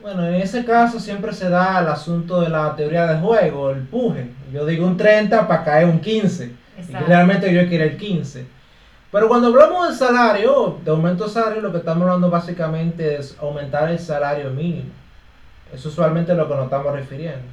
Bueno, 0.01 0.25
en 0.27 0.35
ese 0.35 0.63
caso 0.63 0.99
siempre 0.99 1.33
se 1.33 1.49
da 1.49 1.79
el 1.81 1.87
asunto 1.87 2.41
de 2.41 2.49
la 2.49 2.75
teoría 2.75 3.07
de 3.07 3.19
juego, 3.19 3.71
el 3.71 3.81
puje. 3.81 4.29
Yo 4.53 4.65
digo 4.65 4.85
un 4.85 4.95
30 4.95 5.47
para 5.47 5.63
caer 5.63 5.85
un 5.87 5.99
15. 5.99 6.51
Realmente 7.07 7.53
yo 7.53 7.67
quiero 7.67 7.85
el 7.85 7.97
15. 7.97 8.45
Pero 9.11 9.27
cuando 9.27 9.47
hablamos 9.47 9.89
de 9.89 9.95
salario, 9.95 10.79
de 10.83 10.91
aumento 10.91 11.25
de 11.25 11.29
salario, 11.29 11.61
lo 11.61 11.71
que 11.71 11.79
estamos 11.79 12.03
hablando 12.03 12.29
básicamente 12.29 13.15
es 13.15 13.37
aumentar 13.39 13.89
el 13.89 13.99
salario 13.99 14.49
mínimo. 14.51 14.91
Eso 15.73 15.89
usualmente 15.89 16.33
es 16.33 16.37
lo 16.37 16.47
que 16.47 16.55
nos 16.55 16.65
estamos 16.65 16.93
refiriendo. 16.93 17.45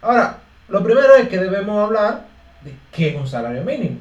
Ahora, 0.00 0.38
lo 0.68 0.82
primero 0.82 1.14
es 1.16 1.28
que 1.28 1.38
debemos 1.38 1.84
hablar 1.84 2.26
de 2.62 2.74
qué 2.92 3.10
es 3.10 3.16
un 3.16 3.26
salario 3.26 3.62
mínimo. 3.64 3.98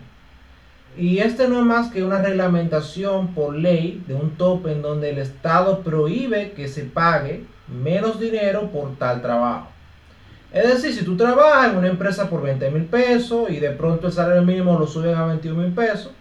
Y 0.96 1.20
este 1.20 1.48
no 1.48 1.60
es 1.60 1.66
más 1.66 1.92
que 1.92 2.04
una 2.04 2.22
reglamentación 2.22 3.34
por 3.34 3.56
ley 3.56 4.04
de 4.08 4.14
un 4.14 4.36
tope 4.36 4.72
en 4.72 4.84
donde 4.84 5.10
el 5.10 5.18
Estado 5.18 5.80
prohíbe 5.80 6.52
que 6.52 6.68
se 6.68 6.84
pague 6.84 7.46
menos 7.68 8.20
dinero 8.20 8.70
por 8.70 8.96
tal 8.98 9.22
trabajo. 9.22 9.73
Es 10.54 10.68
decir, 10.68 10.94
si 10.94 11.04
tú 11.04 11.18
trabajas 11.18 11.72
en 11.72 11.78
una 11.78 11.88
empresa 11.88 12.30
por 12.30 12.44
20 12.44 12.70
mil 12.70 12.86
pesos 12.86 13.50
y 13.50 13.60
de 13.60 13.72
pronto 13.72 14.08
el 14.08 14.14
salario 14.14 14.44
mínimo 14.44 14.78
lo 14.78 14.86
suben 14.86 15.16
a 15.16 15.26
21 15.26 15.60
mil 15.64 15.74
pesos, 15.74 16.12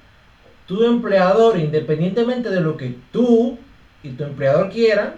tu 0.67 0.83
empleador, 0.85 1.59
independientemente 1.59 2.49
de 2.49 2.63
lo 2.63 2.79
que 2.79 2.97
tú 3.13 3.59
y 4.03 4.11
tu 4.11 4.25
empleador 4.25 4.71
quieran, 4.71 5.17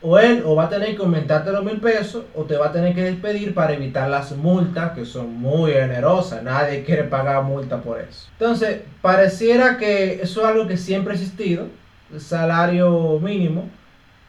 o 0.00 0.16
él 0.18 0.44
o 0.46 0.54
va 0.54 0.64
a 0.64 0.68
tener 0.68 0.96
que 0.96 1.02
aumentarte 1.02 1.50
los 1.50 1.64
mil 1.64 1.78
pesos 1.78 2.24
o 2.34 2.44
te 2.44 2.56
va 2.56 2.68
a 2.68 2.72
tener 2.72 2.94
que 2.94 3.02
despedir 3.02 3.52
para 3.52 3.74
evitar 3.74 4.08
las 4.08 4.32
multas 4.32 4.92
que 4.92 5.04
son 5.04 5.34
muy 5.34 5.72
generosas. 5.72 6.42
Nadie 6.42 6.84
quiere 6.84 7.04
pagar 7.04 7.42
multa 7.42 7.82
por 7.82 8.00
eso. 8.00 8.28
Entonces, 8.38 8.80
pareciera 9.02 9.76
que 9.76 10.22
eso 10.22 10.40
es 10.40 10.46
algo 10.46 10.68
que 10.68 10.76
siempre 10.76 11.12
ha 11.12 11.16
existido, 11.16 11.66
el 12.12 12.20
salario 12.20 13.18
mínimo, 13.20 13.68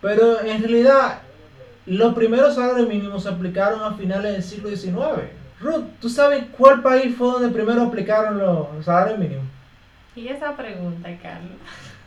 pero 0.01 0.41
en 0.41 0.61
realidad 0.61 1.21
los 1.85 2.13
primeros 2.13 2.55
salarios 2.55 2.87
mínimos 2.87 3.23
se 3.23 3.29
aplicaron 3.29 3.81
a 3.81 3.93
finales 3.95 4.33
del 4.33 4.43
siglo 4.43 4.69
XIX. 4.69 5.29
Ruth, 5.59 5.85
¿tú 5.99 6.09
sabes 6.09 6.43
cuál 6.57 6.81
país 6.81 7.15
fue 7.15 7.27
donde 7.27 7.49
primero 7.49 7.81
aplicaron 7.83 8.37
los 8.37 8.67
salarios 8.85 9.19
mínimos? 9.19 9.45
Y 10.15 10.27
esa 10.27 10.55
pregunta, 10.55 11.09
Carlos. 11.21 11.57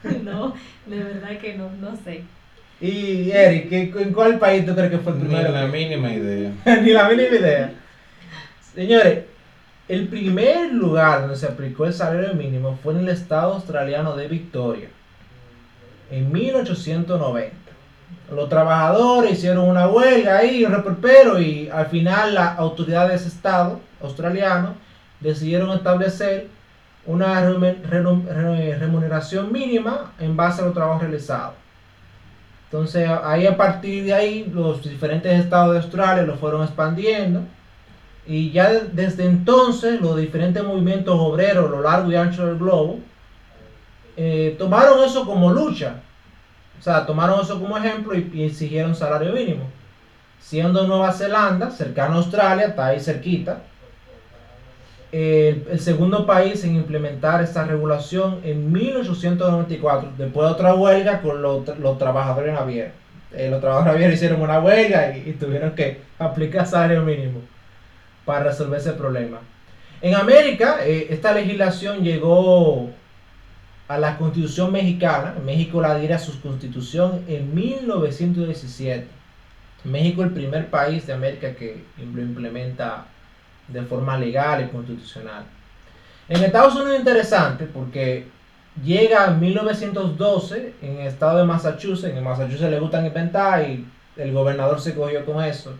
no, 0.25 0.55
de 0.87 1.03
verdad 1.03 1.39
que 1.39 1.55
no, 1.55 1.71
no 1.81 1.97
sé. 2.05 2.23
Y 2.81 3.31
Eric, 3.31 3.69
¿qué- 3.69 4.03
¿en 4.03 4.13
cuál 4.13 4.39
país 4.39 4.67
tú 4.67 4.75
crees 4.75 4.91
que 4.91 4.99
fue 4.99 5.13
el 5.13 5.19
Ni 5.21 5.25
primero? 5.27 5.53
la 5.53 5.67
que- 5.67 5.73
mínima 5.73 6.13
idea. 6.13 6.53
Ni 6.83 6.91
la 6.91 7.09
mínima 7.09 7.35
idea. 7.37 7.73
Señores, 8.75 9.25
el 9.89 10.09
primer 10.09 10.73
lugar 10.73 11.21
donde 11.23 11.37
se 11.37 11.47
aplicó 11.47 11.87
el 11.87 11.93
salario 11.95 12.35
mínimo 12.35 12.79
fue 12.83 12.95
en 12.95 13.01
el 13.01 13.09
estado 13.11 13.55
australiano 13.55 14.17
de 14.17 14.27
Victoria, 14.29 14.89
en 16.11 16.33
1890. 16.33 17.55
Los 18.35 18.49
trabajadores 18.49 19.33
hicieron 19.33 19.69
una 19.69 19.87
huelga 19.87 20.39
ahí, 20.39 20.65
un 20.65 20.73
reperpero, 20.73 21.39
y 21.41 21.69
al 21.69 21.87
final 21.87 22.35
las 22.35 22.59
autoridades 22.59 23.11
de 23.11 23.17
ese 23.17 23.29
estado 23.29 23.81
australiano 24.03 24.75
decidieron 25.21 25.71
establecer 25.77 26.49
una 27.07 27.41
remuneración 27.43 29.53
mínima 29.53 30.13
en 30.19 30.37
base 30.37 30.63
a 30.63 30.65
los 30.65 30.75
trabajos 30.75 31.03
realizados. 31.03 31.55
Entonces 32.67 33.09
ahí 33.23 33.47
a 33.47 33.57
partir 33.57 34.05
de 34.05 34.15
ahí 34.15 34.51
los 34.53 34.83
diferentes 34.83 35.33
estados 35.39 35.73
de 35.73 35.79
Australia 35.79 36.25
lo 36.25 36.37
fueron 36.37 36.65
expandiendo 36.65 37.43
y 38.27 38.51
ya 38.51 38.71
de- 38.71 38.89
desde 38.93 39.27
entonces 39.27 40.01
los 40.01 40.17
diferentes 40.17 40.65
movimientos 40.65 41.15
obreros 41.17 41.67
a 41.67 41.71
lo 41.71 41.83
largo 41.83 42.11
y 42.11 42.17
ancho 42.17 42.47
del 42.47 42.59
globo 42.59 42.99
eh, 44.17 44.57
tomaron 44.59 45.05
eso 45.05 45.25
como 45.27 45.53
lucha. 45.53 45.97
O 46.79 46.83
sea, 46.83 47.07
tomaron 47.07 47.41
eso 47.41 47.61
como 47.61 47.79
ejemplo 47.79 48.15
y, 48.15 48.31
y 48.35 48.45
exigieron 48.45 48.95
salario 48.95 49.33
mínimo. 49.33 49.65
Siendo 50.41 50.87
Nueva 50.87 51.13
Zelanda, 51.13 51.71
cercano 51.71 52.15
a 52.15 52.19
Australia, 52.19 52.67
está 52.67 52.87
ahí 52.87 53.01
cerquita, 53.01 53.63
el, 55.15 55.79
segundo 55.79 56.27
país 56.27 56.65
en 56.65 56.75
implementar 56.75 57.43
esta 57.43 57.65
regulación 57.65 58.41
en 58.43 58.73
1894, 58.73 60.13
después 60.19 60.47
de 60.47 60.53
otra 60.53 60.75
huelga 60.75 61.21
con 61.21 61.41
los, 61.41 61.79
los 61.79 61.99
trabajadores 61.99 62.53
navieros. 62.53 62.93
Eh, 63.33 63.49
los 63.49 63.61
trabajadores 63.61 63.93
navieros 63.93 64.17
hicieron 64.17 64.43
una 64.43 64.59
huelga 64.59 65.17
y, 65.17 65.31
y 65.31 65.33
tuvieron 65.35 65.73
que 65.73 66.01
aplicar 66.19 66.67
salario 66.67 67.03
mínimo 67.03 67.41
para 68.25 68.45
resolver 68.45 68.81
ese 68.81 68.93
problema. 68.93 69.39
En 70.01 70.15
América, 70.15 70.79
eh, 70.83 71.07
esta 71.11 71.33
legislación 71.33 72.03
llegó 72.03 72.91
a 73.89 73.99
la 73.99 74.17
constitución 74.17 74.73
mexicana. 74.73 75.35
México 75.45 75.81
la 75.81 75.93
adhiere 75.93 76.15
a 76.15 76.19
su 76.19 76.41
constitución 76.41 77.25
en 77.29 77.55
1917. 77.55 79.07
México 79.85 80.23
el 80.23 80.31
primer 80.31 80.71
país 80.71 81.07
de 81.07 81.13
América 81.13 81.55
que 81.55 81.85
lo 81.99 82.23
implementa 82.23 83.07
de 83.69 83.83
forma 83.83 84.17
legal 84.17 84.65
y 84.65 84.69
constitucional. 84.69 85.45
En 86.29 86.43
Estados 86.43 86.75
Unidos 86.75 86.95
es 86.95 86.99
interesante 87.01 87.67
porque 87.67 88.27
llega 88.83 89.27
en 89.27 89.41
1912 89.41 90.75
en 90.81 91.01
el 91.01 91.07
estado 91.07 91.39
de 91.39 91.45
Massachusetts. 91.45 92.17
En 92.17 92.25
Massachusetts 92.25 92.71
le 92.71 92.81
gustan 92.81 93.05
inventar 93.05 93.69
y 93.69 93.87
el 94.17 94.33
gobernador 94.33 94.81
se 94.81 94.95
cogió 94.95 95.25
con 95.25 95.45
eso 95.45 95.75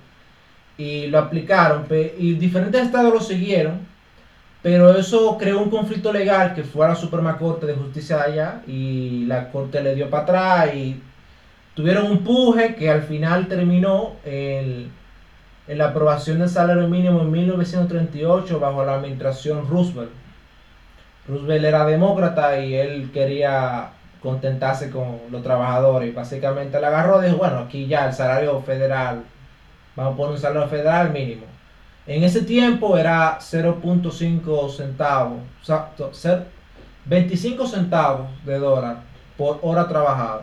y 0.77 1.07
lo 1.07 1.19
aplicaron 1.19 1.87
y 2.19 2.35
diferentes 2.35 2.83
estados 2.83 3.13
lo 3.13 3.21
siguieron, 3.21 3.87
pero 4.65 4.97
eso 4.97 5.37
creó 5.37 5.61
un 5.61 5.69
conflicto 5.69 6.11
legal 6.11 6.55
que 6.55 6.65
fue 6.65 6.87
a 6.87 6.89
la 6.89 6.95
Suprema 6.95 7.37
Corte 7.37 7.67
de 7.67 7.75
Justicia 7.75 8.17
de 8.17 8.23
allá 8.23 8.63
y 8.67 9.27
la 9.27 9.51
Corte 9.51 9.83
le 9.83 9.95
dio 9.95 10.09
para 10.09 10.23
atrás 10.23 10.75
y 10.75 11.03
tuvieron 11.75 12.11
un 12.11 12.25
puje 12.25 12.75
que 12.75 12.89
al 12.89 13.03
final 13.03 13.47
terminó 13.47 14.13
en 14.25 14.91
la 15.69 15.89
aprobación 15.89 16.39
del 16.39 16.49
salario 16.49 16.89
mínimo 16.89 17.21
en 17.21 17.31
1938 17.31 18.59
bajo 18.59 18.83
la 18.87 18.95
administración 18.95 19.69
Roosevelt. 19.69 20.13
Roosevelt 21.29 21.65
era 21.67 21.85
demócrata 21.85 22.59
y 22.59 22.75
él 22.75 23.11
quería 23.13 23.91
contentarse 24.23 24.89
con 24.89 25.19
los 25.31 25.43
trabajadores. 25.43 26.15
Básicamente 26.15 26.81
le 26.81 26.87
agarró 26.87 27.21
y 27.23 27.27
dijo, 27.27 27.37
bueno, 27.37 27.59
aquí 27.59 27.87
ya 27.87 28.07
el 28.07 28.15
salario 28.15 28.59
federal, 28.63 29.25
vamos 29.95 30.15
a 30.15 30.17
poner 30.17 30.33
un 30.33 30.41
salario 30.41 30.69
federal 30.69 31.11
mínimo. 31.11 31.54
En 32.07 32.23
ese 32.23 32.43
tiempo 32.43 32.99
era 32.99 33.39
0.5 33.39 34.71
centavos, 34.77 35.41
o 35.99 36.13
sea, 36.13 36.45
25 37.07 37.67
centavos 37.67 38.29
de 38.45 38.59
dólar 38.59 38.99
por 39.39 39.59
hora 39.63 39.89
trabajada 39.89 40.43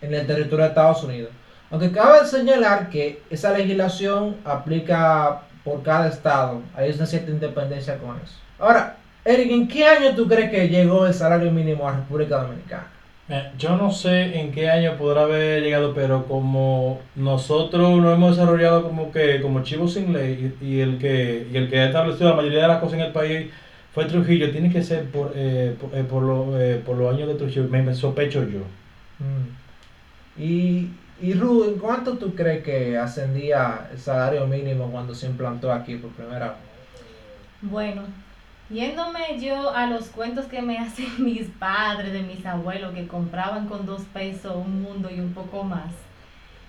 en 0.00 0.14
el 0.14 0.26
territorio 0.26 0.64
de 0.64 0.68
Estados 0.68 1.02
Unidos. 1.02 1.30
Aunque 1.72 1.90
cabe 1.90 2.24
señalar 2.26 2.88
que 2.88 3.20
esa 3.30 3.50
legislación 3.50 4.36
aplica 4.44 5.42
por 5.64 5.82
cada 5.82 6.06
estado, 6.06 6.62
hay 6.74 6.92
una 6.92 7.06
cierta 7.06 7.30
independencia 7.30 7.98
con 7.98 8.16
eso. 8.18 8.36
Ahora, 8.58 8.96
Eric, 9.24 9.50
¿en 9.50 9.66
qué 9.66 9.86
año 9.86 10.14
tú 10.14 10.28
crees 10.28 10.50
que 10.50 10.68
llegó 10.68 11.06
el 11.06 11.14
salario 11.14 11.50
mínimo 11.50 11.88
a 11.88 11.96
República 11.96 12.42
Dominicana? 12.42 12.86
Eh, 13.28 13.52
yo 13.56 13.76
no 13.76 13.90
sé 13.90 14.40
en 14.40 14.50
qué 14.50 14.68
año 14.68 14.96
podrá 14.98 15.22
haber 15.22 15.62
llegado, 15.62 15.94
pero 15.94 16.26
como 16.26 17.00
nosotros 17.14 18.00
lo 18.00 18.12
hemos 18.12 18.36
desarrollado 18.36 18.82
como 18.82 19.12
que 19.12 19.40
como 19.40 19.62
chivo 19.62 19.86
sin 19.86 20.12
ley 20.12 20.56
y, 20.60 20.80
el 20.80 20.98
que 20.98 21.46
y 21.50 21.56
el 21.56 21.70
que 21.70 21.78
ha 21.78 21.86
establecido 21.86 22.30
la 22.30 22.36
mayoría 22.36 22.62
de 22.62 22.68
las 22.68 22.80
cosas 22.80 22.94
en 22.94 23.06
el 23.06 23.12
país 23.12 23.50
fue 23.94 24.06
Trujillo, 24.06 24.50
tiene 24.50 24.72
que 24.72 24.82
ser 24.82 25.04
por, 25.04 25.32
eh, 25.34 25.76
por, 25.78 25.90
eh, 25.94 26.82
por, 26.84 26.96
los 26.96 27.14
años 27.14 27.28
de 27.28 27.34
Trujillo, 27.34 27.68
me, 27.68 27.94
sospecho 27.94 28.42
yo. 28.48 28.60
Mm. 29.18 30.40
Y, 30.42 30.88
y 31.20 31.34
Ru, 31.34 31.64
¿en 31.64 31.78
cuánto 31.78 32.16
tú 32.16 32.34
crees 32.34 32.64
que 32.64 32.96
ascendía 32.96 33.88
el 33.92 33.98
salario 33.98 34.46
mínimo 34.46 34.90
cuando 34.90 35.14
se 35.14 35.26
implantó 35.26 35.70
aquí 35.70 35.96
por 35.96 36.10
primera 36.12 36.48
vez? 36.48 36.56
Bueno, 37.60 38.02
yéndome 38.72 39.38
yo 39.38 39.70
a 39.70 39.86
los 39.86 40.06
cuentos 40.08 40.46
que 40.46 40.62
me 40.62 40.78
hacen 40.80 41.08
mis 41.18 41.48
padres, 41.48 42.12
de 42.12 42.22
mis 42.22 42.44
abuelos, 42.46 42.94
que 42.94 43.06
compraban 43.06 43.68
con 43.68 43.86
dos 43.86 44.02
pesos 44.12 44.56
un 44.56 44.82
mundo 44.82 45.10
y 45.10 45.20
un 45.20 45.32
poco 45.32 45.62
más. 45.62 45.90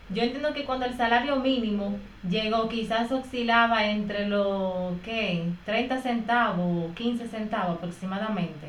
Yo 0.09 0.21
entiendo 0.21 0.53
que 0.53 0.65
cuando 0.65 0.85
el 0.85 0.95
salario 0.95 1.37
mínimo 1.37 1.97
llegó, 2.29 2.67
quizás 2.69 3.11
oscilaba 3.11 3.85
entre 3.89 4.27
los, 4.27 4.99
¿qué? 5.03 5.45
30 5.65 6.01
centavos 6.01 6.85
o 6.85 6.93
15 6.93 7.27
centavos 7.27 7.77
aproximadamente. 7.77 8.67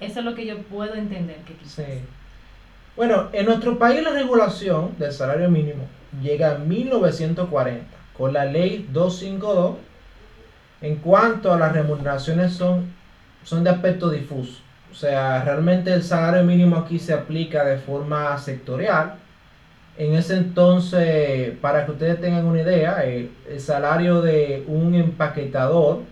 Eso 0.00 0.18
es 0.18 0.24
lo 0.24 0.34
que 0.34 0.44
yo 0.44 0.58
puedo 0.64 0.94
entender 0.94 1.36
que 1.46 1.54
quizás. 1.54 1.86
Sí. 1.86 2.00
Bueno, 2.96 3.28
en 3.32 3.46
nuestro 3.46 3.78
país 3.78 4.02
la 4.02 4.10
regulación 4.10 4.96
del 4.98 5.12
salario 5.12 5.48
mínimo 5.48 5.84
llega 6.22 6.56
en 6.56 6.68
1940 6.68 7.86
con 8.16 8.32
la 8.32 8.44
ley 8.44 8.88
252 8.92 9.76
en 10.84 10.96
cuanto 10.96 11.50
a 11.50 11.58
las 11.58 11.72
remuneraciones 11.72 12.52
son, 12.52 12.92
son 13.42 13.64
de 13.64 13.70
aspecto 13.70 14.10
difuso. 14.10 14.60
O 14.92 14.94
sea, 14.94 15.42
realmente 15.42 15.90
el 15.92 16.02
salario 16.02 16.44
mínimo 16.44 16.76
aquí 16.76 16.98
se 16.98 17.14
aplica 17.14 17.64
de 17.64 17.78
forma 17.78 18.36
sectorial. 18.36 19.14
En 19.96 20.14
ese 20.14 20.36
entonces, 20.36 21.56
para 21.62 21.86
que 21.86 21.92
ustedes 21.92 22.20
tengan 22.20 22.44
una 22.44 22.60
idea, 22.60 23.02
el, 23.02 23.30
el 23.48 23.60
salario 23.60 24.20
de 24.20 24.64
un 24.66 24.94
empaquetador 24.94 26.02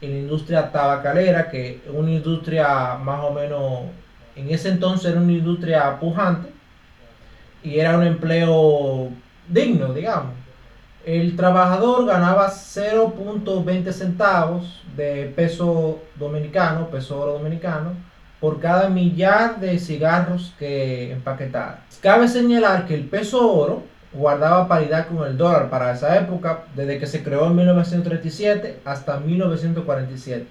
en 0.00 0.12
la 0.12 0.18
industria 0.18 0.72
tabacalera, 0.72 1.50
que 1.50 1.82
es 1.84 1.92
una 1.92 2.12
industria 2.12 2.94
más 2.94 3.22
o 3.22 3.32
menos 3.32 3.82
en 4.34 4.50
ese 4.50 4.70
entonces 4.70 5.10
era 5.12 5.20
una 5.20 5.32
industria 5.32 5.98
pujante 6.00 6.50
y 7.62 7.78
era 7.78 7.98
un 7.98 8.06
empleo 8.06 9.10
digno, 9.48 9.92
digamos. 9.92 10.32
El 11.06 11.36
trabajador 11.36 12.04
ganaba 12.04 12.50
0.20 12.50 13.92
centavos 13.92 14.82
de 14.96 15.32
peso 15.36 16.00
dominicano, 16.16 16.88
peso 16.90 17.20
oro 17.20 17.34
dominicano, 17.34 17.92
por 18.40 18.58
cada 18.58 18.88
millar 18.88 19.60
de 19.60 19.78
cigarros 19.78 20.52
que 20.58 21.12
empaquetara. 21.12 21.84
Cabe 22.02 22.26
señalar 22.26 22.88
que 22.88 22.96
el 22.96 23.04
peso 23.04 23.52
oro 23.52 23.84
guardaba 24.12 24.66
paridad 24.66 25.06
con 25.06 25.24
el 25.24 25.36
dólar 25.36 25.70
para 25.70 25.92
esa 25.92 26.16
época, 26.18 26.64
desde 26.74 26.98
que 26.98 27.06
se 27.06 27.22
creó 27.22 27.46
en 27.46 27.54
1937 27.54 28.80
hasta 28.84 29.20
1947. 29.20 30.44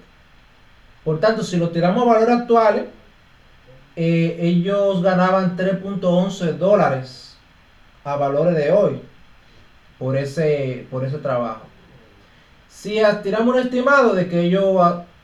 Por 1.04 1.20
tanto, 1.20 1.42
si 1.42 1.58
lo 1.58 1.68
tiramos 1.68 2.02
a 2.02 2.14
valores 2.14 2.34
actuales, 2.34 2.84
eh, 3.94 4.38
ellos 4.40 5.02
ganaban 5.02 5.54
3.11 5.54 6.56
dólares 6.56 7.36
a 8.04 8.16
valores 8.16 8.56
de 8.56 8.72
hoy 8.72 9.02
por 9.98 10.16
ese, 10.16 10.86
por 10.90 11.04
ese 11.04 11.18
trabajo. 11.18 11.62
Si 12.68 13.00
tiramos 13.22 13.54
un 13.54 13.60
estimado 13.60 14.14
de 14.14 14.28
que 14.28 14.40
ellos 14.40 14.64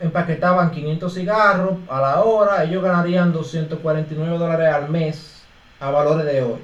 empaquetaban 0.00 0.70
500 0.70 1.14
cigarros 1.14 1.74
a 1.88 2.00
la 2.00 2.22
hora, 2.22 2.64
ellos 2.64 2.82
ganarían 2.82 3.32
249 3.32 4.38
dólares 4.38 4.74
al 4.74 4.88
mes 4.88 5.44
a 5.78 5.90
valores 5.90 6.24
de 6.24 6.42
hoy. 6.42 6.61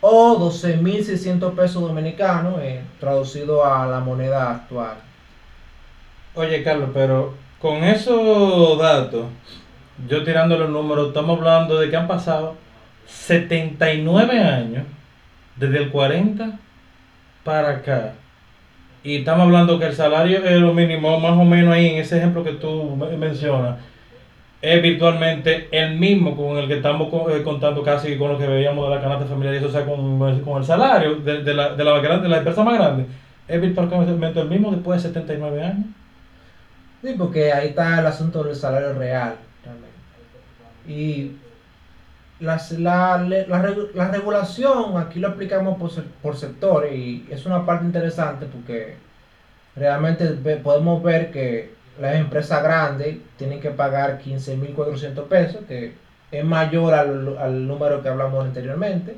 O 0.00 0.38
12.600 0.38 1.54
pesos 1.54 1.82
dominicanos 1.82 2.60
eh, 2.60 2.82
traducido 3.00 3.64
a 3.64 3.86
la 3.86 4.00
moneda 4.00 4.50
actual. 4.50 4.96
Oye, 6.34 6.62
Carlos, 6.62 6.90
pero 6.92 7.34
con 7.60 7.84
esos 7.84 8.78
datos, 8.78 9.26
yo 10.08 10.24
tirando 10.24 10.58
los 10.58 10.70
números, 10.70 11.08
estamos 11.08 11.38
hablando 11.38 11.78
de 11.78 11.88
que 11.88 11.96
han 11.96 12.08
pasado 12.08 12.56
79 13.06 14.38
años 14.40 14.84
desde 15.56 15.78
el 15.78 15.90
40 15.90 16.58
para 17.44 17.70
acá. 17.70 18.14
Y 19.04 19.18
estamos 19.18 19.46
hablando 19.46 19.78
que 19.78 19.86
el 19.86 19.94
salario 19.94 20.44
es 20.44 20.60
lo 20.60 20.72
mínimo, 20.72 21.18
más 21.18 21.32
o 21.32 21.44
menos 21.44 21.74
ahí 21.74 21.86
en 21.86 21.96
ese 21.98 22.18
ejemplo 22.18 22.44
que 22.44 22.52
tú 22.52 22.96
mencionas, 23.18 23.78
es 24.60 24.80
virtualmente 24.80 25.68
el 25.72 25.98
mismo 25.98 26.36
con 26.36 26.56
el 26.56 26.68
que 26.68 26.74
estamos 26.74 27.12
eh, 27.30 27.42
contando 27.42 27.82
casi 27.82 28.16
con 28.16 28.32
lo 28.32 28.38
que 28.38 28.46
veíamos 28.46 28.88
de 28.88 28.94
la 28.94 29.02
canasta 29.02 29.26
familiar, 29.26 29.64
o 29.64 29.70
sea, 29.70 29.84
con, 29.84 30.40
con 30.42 30.58
el 30.58 30.64
salario 30.64 31.16
de, 31.16 31.42
de, 31.42 31.54
la, 31.54 31.74
de, 31.74 31.82
la, 31.82 32.18
de 32.18 32.28
la 32.28 32.38
empresa 32.38 32.62
más 32.62 32.74
grande, 32.74 33.06
es 33.48 33.60
virtualmente 33.60 34.40
el 34.40 34.48
mismo 34.48 34.70
después 34.70 35.02
de 35.02 35.08
79 35.08 35.62
años. 35.62 35.86
Sí, 37.02 37.14
porque 37.18 37.52
ahí 37.52 37.70
está 37.70 37.98
el 37.98 38.06
asunto 38.06 38.44
del 38.44 38.54
salario 38.54 38.94
real. 38.94 39.34
Y 40.86 41.32
las, 42.42 42.72
la, 42.72 43.18
la, 43.18 44.08
regulación 44.08 44.98
aquí 44.98 45.20
lo 45.20 45.28
aplicamos 45.28 45.78
por, 45.78 46.04
por 46.22 46.36
sectores 46.36 46.92
y 46.92 47.26
es 47.30 47.46
una 47.46 47.64
parte 47.64 47.84
interesante 47.84 48.46
porque 48.46 48.96
realmente 49.76 50.26
podemos 50.62 51.02
ver 51.02 51.30
que 51.30 51.74
las 52.00 52.16
empresas 52.16 52.62
grandes 52.62 53.18
tienen 53.36 53.60
que 53.60 53.70
pagar 53.70 54.20
15.400 54.20 55.24
pesos, 55.28 55.60
que 55.68 55.94
es 56.32 56.44
mayor 56.44 56.94
al, 56.94 57.38
al, 57.38 57.66
número 57.66 58.02
que 58.02 58.08
hablamos 58.08 58.44
anteriormente. 58.44 59.16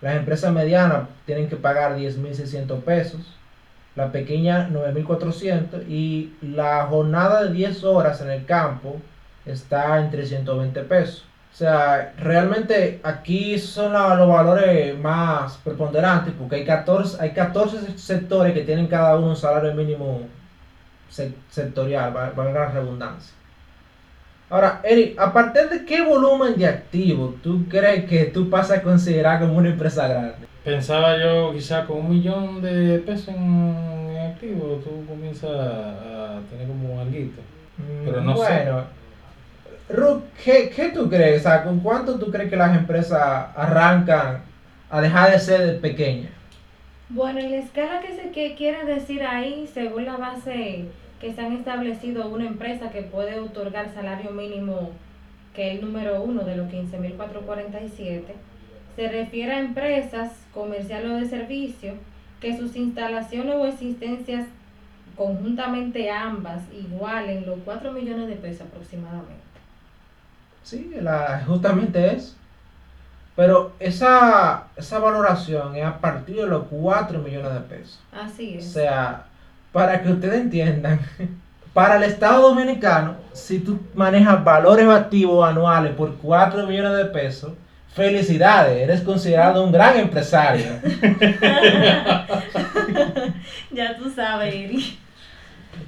Las 0.00 0.16
empresas 0.16 0.52
medianas 0.52 1.08
tienen 1.26 1.48
que 1.48 1.56
pagar 1.56 1.96
10.600 1.96 2.82
pesos, 2.82 3.20
la 3.96 4.12
pequeña 4.12 4.68
9.400 4.68 5.88
y 5.88 6.34
la 6.42 6.86
jornada 6.86 7.44
de 7.44 7.52
10 7.52 7.84
horas 7.84 8.20
en 8.20 8.30
el 8.30 8.44
campo 8.46 9.00
está 9.46 9.98
en 9.98 10.10
320 10.10 10.82
pesos. 10.82 11.24
O 11.52 11.54
sea, 11.54 12.14
realmente 12.18 13.00
aquí 13.02 13.58
son 13.58 13.92
los 13.92 14.28
valores 14.28 14.98
más 14.98 15.58
preponderantes 15.58 16.32
porque 16.38 16.56
hay 16.56 16.64
14, 16.64 17.18
hay 17.20 17.32
14 17.32 17.98
sectores 17.98 18.54
que 18.54 18.62
tienen 18.62 18.86
cada 18.86 19.16
uno 19.18 19.28
un 19.28 19.36
salario 19.36 19.74
mínimo 19.74 20.22
sectorial, 21.50 22.12
valga 22.12 22.52
la 22.52 22.70
redundancia. 22.70 23.34
Ahora, 24.48 24.80
Eric, 24.82 25.18
¿a 25.18 25.32
partir 25.32 25.68
de 25.68 25.84
qué 25.84 26.02
volumen 26.02 26.58
de 26.58 26.66
activos 26.66 27.34
tú 27.42 27.66
crees 27.68 28.04
que 28.06 28.24
tú 28.26 28.48
pasas 28.48 28.78
a 28.78 28.82
considerar 28.82 29.40
como 29.40 29.54
una 29.54 29.70
empresa 29.70 30.08
grande? 30.08 30.46
Pensaba 30.64 31.18
yo 31.18 31.52
quizá 31.52 31.84
con 31.86 31.98
un 31.98 32.10
millón 32.10 32.62
de 32.62 32.98
pesos 33.00 33.28
en 33.28 34.16
activos, 34.30 34.82
tú 34.84 35.04
comienzas 35.06 35.50
a 35.50 36.40
tener 36.50 36.66
como 36.66 37.00
algo. 37.00 37.12
Pero 38.04 38.20
no 38.20 38.34
bueno, 38.34 38.80
sé. 38.80 39.01
Ruth, 39.88 40.22
¿qué, 40.44 40.92
tú 40.94 41.08
crees? 41.08 41.44
¿con 41.64 41.80
cuánto 41.80 42.18
tú 42.18 42.30
crees 42.30 42.50
que 42.50 42.56
las 42.56 42.76
empresas 42.76 43.48
arrancan 43.56 44.42
a 44.90 45.00
dejar 45.00 45.32
de 45.32 45.38
ser 45.38 45.80
pequeñas? 45.80 46.30
Bueno, 47.08 47.40
en 47.40 47.50
la 47.50 47.58
escala 47.58 48.00
que 48.00 48.14
se 48.14 48.30
que 48.30 48.54
quiere 48.54 48.84
decir 48.84 49.22
ahí, 49.22 49.68
según 49.72 50.06
la 50.06 50.16
base 50.16 50.86
que 51.20 51.32
se 51.32 51.40
han 51.40 51.52
establecido 51.52 52.28
una 52.28 52.46
empresa 52.46 52.90
que 52.90 53.02
puede 53.02 53.38
otorgar 53.38 53.92
salario 53.92 54.30
mínimo, 54.30 54.90
que 55.54 55.68
es 55.68 55.74
el 55.78 55.84
número 55.84 56.22
uno 56.22 56.42
de 56.42 56.56
los 56.56 56.68
15.447, 56.68 58.22
se 58.96 59.08
refiere 59.08 59.52
a 59.52 59.60
empresas 59.60 60.32
comerciales 60.52 61.10
o 61.10 61.16
de 61.16 61.26
servicio 61.26 61.94
que 62.40 62.56
sus 62.56 62.74
instalaciones 62.76 63.54
o 63.54 63.66
existencias 63.66 64.46
conjuntamente 65.16 66.10
ambas 66.10 66.62
igualen 66.72 67.46
los 67.46 67.58
4 67.64 67.92
millones 67.92 68.28
de 68.28 68.36
pesos 68.36 68.66
aproximadamente. 68.66 69.51
Sí, 70.62 70.92
la, 71.00 71.42
justamente 71.46 72.14
es. 72.14 72.36
Pero 73.34 73.72
esa, 73.80 74.64
esa 74.76 74.98
valoración 74.98 75.74
es 75.74 75.84
a 75.84 75.98
partir 75.98 76.36
de 76.36 76.46
los 76.46 76.64
4 76.70 77.18
millones 77.20 77.54
de 77.54 77.60
pesos. 77.60 77.98
Así 78.12 78.56
O 78.56 78.58
es. 78.58 78.72
sea, 78.72 79.24
para 79.72 80.02
que 80.02 80.10
ustedes 80.12 80.40
entiendan, 80.40 81.00
para 81.72 81.96
el 81.96 82.02
Estado 82.04 82.42
Dominicano, 82.50 83.14
si 83.32 83.58
tú 83.60 83.80
manejas 83.94 84.44
valores 84.44 84.86
activos 84.88 85.48
anuales 85.48 85.94
por 85.94 86.14
4 86.16 86.66
millones 86.66 86.96
de 86.98 87.06
pesos, 87.06 87.52
felicidades, 87.94 88.82
eres 88.82 89.00
considerado 89.00 89.64
un 89.64 89.72
gran 89.72 89.98
empresario. 89.98 90.66
ya 93.70 93.96
tú 93.96 94.10
sabes, 94.10 94.54
Eri. 94.54 94.98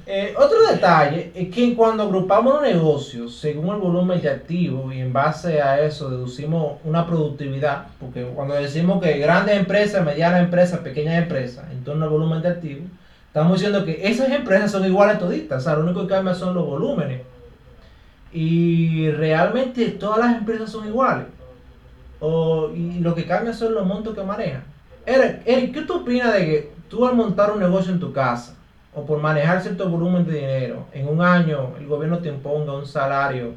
Eh, 0.07 0.35
otro 0.37 0.67
detalle 0.67 1.31
es 1.33 1.49
que 1.49 1.73
cuando 1.73 2.03
agrupamos 2.03 2.53
los 2.53 2.61
negocios 2.61 3.35
según 3.37 3.73
el 3.73 3.81
volumen 3.81 4.21
de 4.21 4.29
activos 4.29 4.93
y 4.93 4.99
en 4.99 5.11
base 5.11 5.59
a 5.63 5.83
eso 5.83 6.11
deducimos 6.11 6.77
una 6.83 7.07
productividad, 7.07 7.87
porque 7.99 8.23
cuando 8.23 8.53
decimos 8.53 9.01
que 9.01 9.17
grandes 9.17 9.57
empresas, 9.57 10.05
medianas 10.05 10.41
empresas, 10.41 10.81
pequeñas 10.81 11.17
empresas, 11.17 11.65
en 11.71 11.83
torno 11.83 12.05
al 12.05 12.11
volumen 12.11 12.43
de 12.43 12.49
activos, 12.49 12.83
estamos 13.27 13.53
diciendo 13.53 13.83
que 13.83 14.07
esas 14.07 14.29
empresas 14.29 14.71
son 14.71 14.85
iguales 14.85 15.17
toditas, 15.17 15.63
o 15.63 15.65
sea, 15.65 15.75
lo 15.75 15.83
único 15.83 16.03
que 16.03 16.13
cambia 16.13 16.35
son 16.35 16.53
los 16.53 16.67
volúmenes. 16.67 17.21
Y 18.31 19.09
realmente 19.09 19.87
todas 19.89 20.19
las 20.19 20.37
empresas 20.37 20.69
son 20.69 20.87
iguales. 20.87 21.25
O, 22.19 22.69
y 22.75 22.99
lo 22.99 23.15
que 23.15 23.25
cambia 23.25 23.53
son 23.53 23.73
los 23.73 23.85
montos 23.87 24.13
que 24.13 24.23
manejan. 24.23 24.63
Eric, 25.05 25.41
Eric, 25.45 25.73
¿qué 25.73 25.81
tú 25.81 25.95
opinas 26.01 26.33
de 26.33 26.39
que 26.45 26.71
tú 26.89 27.07
al 27.07 27.15
montar 27.15 27.51
un 27.51 27.59
negocio 27.59 27.91
en 27.91 27.99
tu 27.99 28.13
casa 28.13 28.54
o 28.95 29.05
por 29.05 29.19
manejar 29.19 29.61
cierto 29.61 29.89
volumen 29.89 30.25
de 30.25 30.33
dinero, 30.33 30.85
en 30.93 31.07
un 31.07 31.21
año 31.21 31.73
el 31.79 31.85
gobierno 31.85 32.19
te 32.19 32.29
imponga 32.29 32.73
un 32.73 32.85
salario 32.85 33.53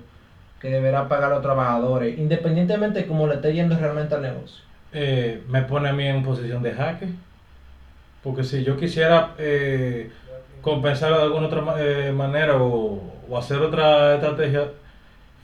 que 0.60 0.68
deberá 0.70 1.08
pagar 1.08 1.30
los 1.30 1.42
trabajadores, 1.42 2.18
independientemente 2.18 3.00
de 3.00 3.06
cómo 3.06 3.26
le 3.26 3.36
esté 3.36 3.54
yendo 3.54 3.78
realmente 3.78 4.14
al 4.14 4.22
negocio? 4.22 4.68
eh, 4.92 5.42
me 5.48 5.62
pone 5.62 5.88
a 5.88 5.92
mí 5.92 6.06
en 6.06 6.22
posición 6.22 6.62
de 6.62 6.72
jaque. 6.72 7.08
Porque 8.22 8.44
si 8.44 8.64
yo 8.64 8.76
quisiera 8.76 9.34
eh, 9.38 10.10
compensar 10.60 11.14
de 11.14 11.22
alguna 11.22 11.46
otra 11.46 11.62
eh, 11.78 12.12
manera 12.12 12.56
o, 12.56 13.00
hacer 13.36 13.58
otra 13.58 14.14
estrategia, 14.14 14.68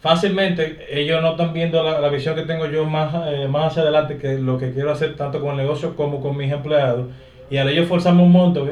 fácilmente 0.01 0.87
ellos 0.91 1.23
no 1.23 1.33
están 1.33 1.53
viendo 1.53 1.83
la, 1.83 2.09
visión 2.09 2.35
que 2.35 2.43
tengo 2.43 2.67
yo 2.67 2.85
más, 2.85 3.15
eh, 3.29 3.47
más 3.49 3.73
hacia 3.73 3.83
adelante, 3.83 4.19
que 4.19 4.39
lo 4.39 4.59
que 4.59 4.73
quiero 4.73 4.91
hacer 4.91 5.17
tanto 5.17 5.41
con 5.41 5.51
el 5.51 5.59
negocio 5.59 5.95
como 5.97 6.21
con 6.21 6.37
mis 6.37 6.53
empleados. 6.53 7.07
Y 7.51 7.59
al 7.59 7.69
ellos 7.69 7.89
forzarme 7.89 8.23
un 8.23 8.33
monto, 8.33 8.67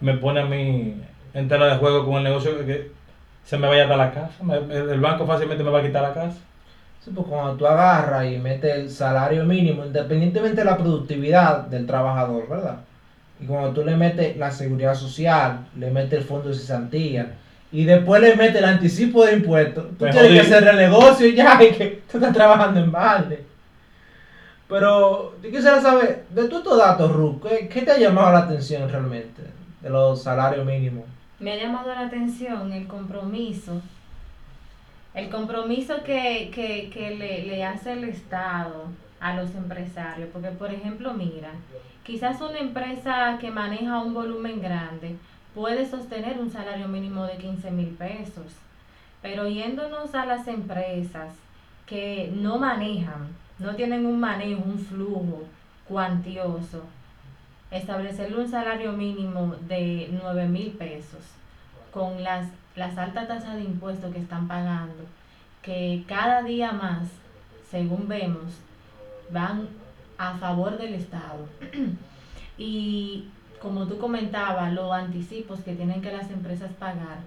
me 0.00 0.14
pone 0.14 0.40
a 0.40 0.46
mí 0.46 1.00
en 1.34 1.48
tela 1.48 1.66
de 1.66 1.76
juego 1.76 2.04
con 2.06 2.16
el 2.16 2.24
negocio 2.24 2.58
que, 2.58 2.64
que 2.66 2.90
se 3.44 3.58
me 3.58 3.68
vaya 3.68 3.84
a 3.84 3.88
dar 3.88 3.98
la 3.98 4.12
casa. 4.12 4.42
me- 4.42 4.56
el 4.56 5.00
banco 5.00 5.26
fácilmente 5.26 5.64
me 5.64 5.70
va 5.70 5.80
a 5.80 5.82
quitar 5.82 6.02
la 6.02 6.14
casa. 6.14 6.36
Sí, 7.04 7.10
pues 7.14 7.26
cuando 7.26 7.54
tú 7.54 7.66
agarras 7.66 8.26
y 8.30 8.36
metes 8.38 8.74
el 8.74 8.90
salario 8.90 9.44
mínimo, 9.44 9.84
independientemente 9.86 10.58
de 10.60 10.64
la 10.66 10.76
productividad 10.76 11.60
del 11.66 11.86
trabajador, 11.86 12.46
¿verdad? 12.48 12.80
Y 13.40 13.46
cuando 13.46 13.70
tú 13.72 13.84
le 13.84 13.96
metes 13.96 14.36
la 14.36 14.50
seguridad 14.50 14.94
social, 14.94 15.60
le 15.76 15.90
metes 15.90 16.18
el 16.20 16.24
fondo 16.26 16.50
de 16.50 16.54
cesantía, 16.54 17.36
y 17.72 17.84
después 17.84 18.20
le 18.20 18.34
metes 18.36 18.56
el 18.56 18.64
anticipo 18.66 19.24
de 19.24 19.34
impuestos, 19.34 19.86
tú 19.98 20.04
Me 20.04 20.10
tienes 20.10 20.32
que 20.32 20.40
hacer 20.40 20.68
el 20.68 20.76
negocio 20.76 21.26
y 21.26 21.34
ya, 21.34 21.58
y 21.62 21.70
que 21.72 22.02
tú 22.10 22.18
estás 22.18 22.34
trabajando 22.34 22.80
en 22.80 22.92
balde. 22.92 23.44
Pero 24.68 25.34
yo 25.42 25.50
quisiera 25.50 25.80
saber, 25.80 26.26
de 26.30 26.44
todos 26.44 26.62
estos 26.62 26.78
datos, 26.78 27.12
Ruth, 27.12 27.42
¿qué, 27.42 27.68
qué 27.68 27.82
te 27.82 27.90
ha 27.92 27.98
llamado 27.98 28.32
la 28.32 28.38
atención 28.40 28.88
realmente 28.88 29.42
de 29.80 29.90
los 29.90 30.22
salarios 30.22 30.64
mínimos? 30.64 31.04
Me 31.38 31.52
ha 31.52 31.56
llamado 31.56 31.94
la 31.94 32.06
atención 32.06 32.72
el 32.72 32.86
compromiso, 32.86 33.80
el 35.14 35.30
compromiso 35.30 36.02
que, 36.04 36.50
que, 36.54 36.90
que 36.90 37.14
le, 37.16 37.46
le 37.46 37.64
hace 37.64 37.92
el 37.92 38.04
Estado 38.04 38.88
a 39.20 39.34
los 39.34 39.54
empresarios. 39.54 40.28
Porque, 40.32 40.50
por 40.50 40.72
ejemplo, 40.72 41.14
mira, 41.14 41.50
quizás 42.04 42.40
una 42.40 42.58
empresa 42.58 43.38
que 43.40 43.50
maneja 43.50 44.02
un 44.02 44.14
volumen 44.14 44.60
grande 44.60 45.16
puede 45.54 45.86
sostener 45.86 46.38
un 46.38 46.50
salario 46.50 46.88
mínimo 46.88 47.24
de 47.24 47.36
15 47.36 47.70
mil 47.70 47.88
pesos. 47.88 48.52
Pero 49.22 49.48
yéndonos 49.48 50.14
a 50.14 50.24
las 50.24 50.46
empresas 50.48 51.34
que 51.86 52.32
no 52.34 52.58
manejan, 52.58 53.28
no 53.58 53.74
tienen 53.74 54.06
un 54.06 54.18
manejo, 54.20 54.62
un 54.64 54.78
flujo 54.78 55.42
cuantioso, 55.86 56.84
establecerle 57.70 58.38
un 58.38 58.48
salario 58.50 58.92
mínimo 58.92 59.54
de 59.68 60.08
9 60.22 60.46
mil 60.48 60.70
pesos 60.72 61.20
con 61.92 62.22
las, 62.22 62.48
las 62.76 62.96
altas 62.98 63.28
tasas 63.28 63.54
de 63.56 63.62
impuestos 63.62 64.12
que 64.12 64.20
están 64.20 64.48
pagando, 64.48 65.04
que 65.62 66.04
cada 66.06 66.42
día 66.42 66.72
más, 66.72 67.02
según 67.70 68.08
vemos, 68.08 68.52
van 69.30 69.68
a 70.18 70.34
favor 70.38 70.78
del 70.78 70.94
Estado. 70.94 71.46
y 72.58 73.26
como 73.60 73.86
tú 73.86 73.98
comentabas, 73.98 74.72
los 74.72 74.90
anticipos 74.92 75.60
que 75.60 75.74
tienen 75.74 76.00
que 76.00 76.12
las 76.12 76.30
empresas 76.30 76.70
pagar, 76.78 77.18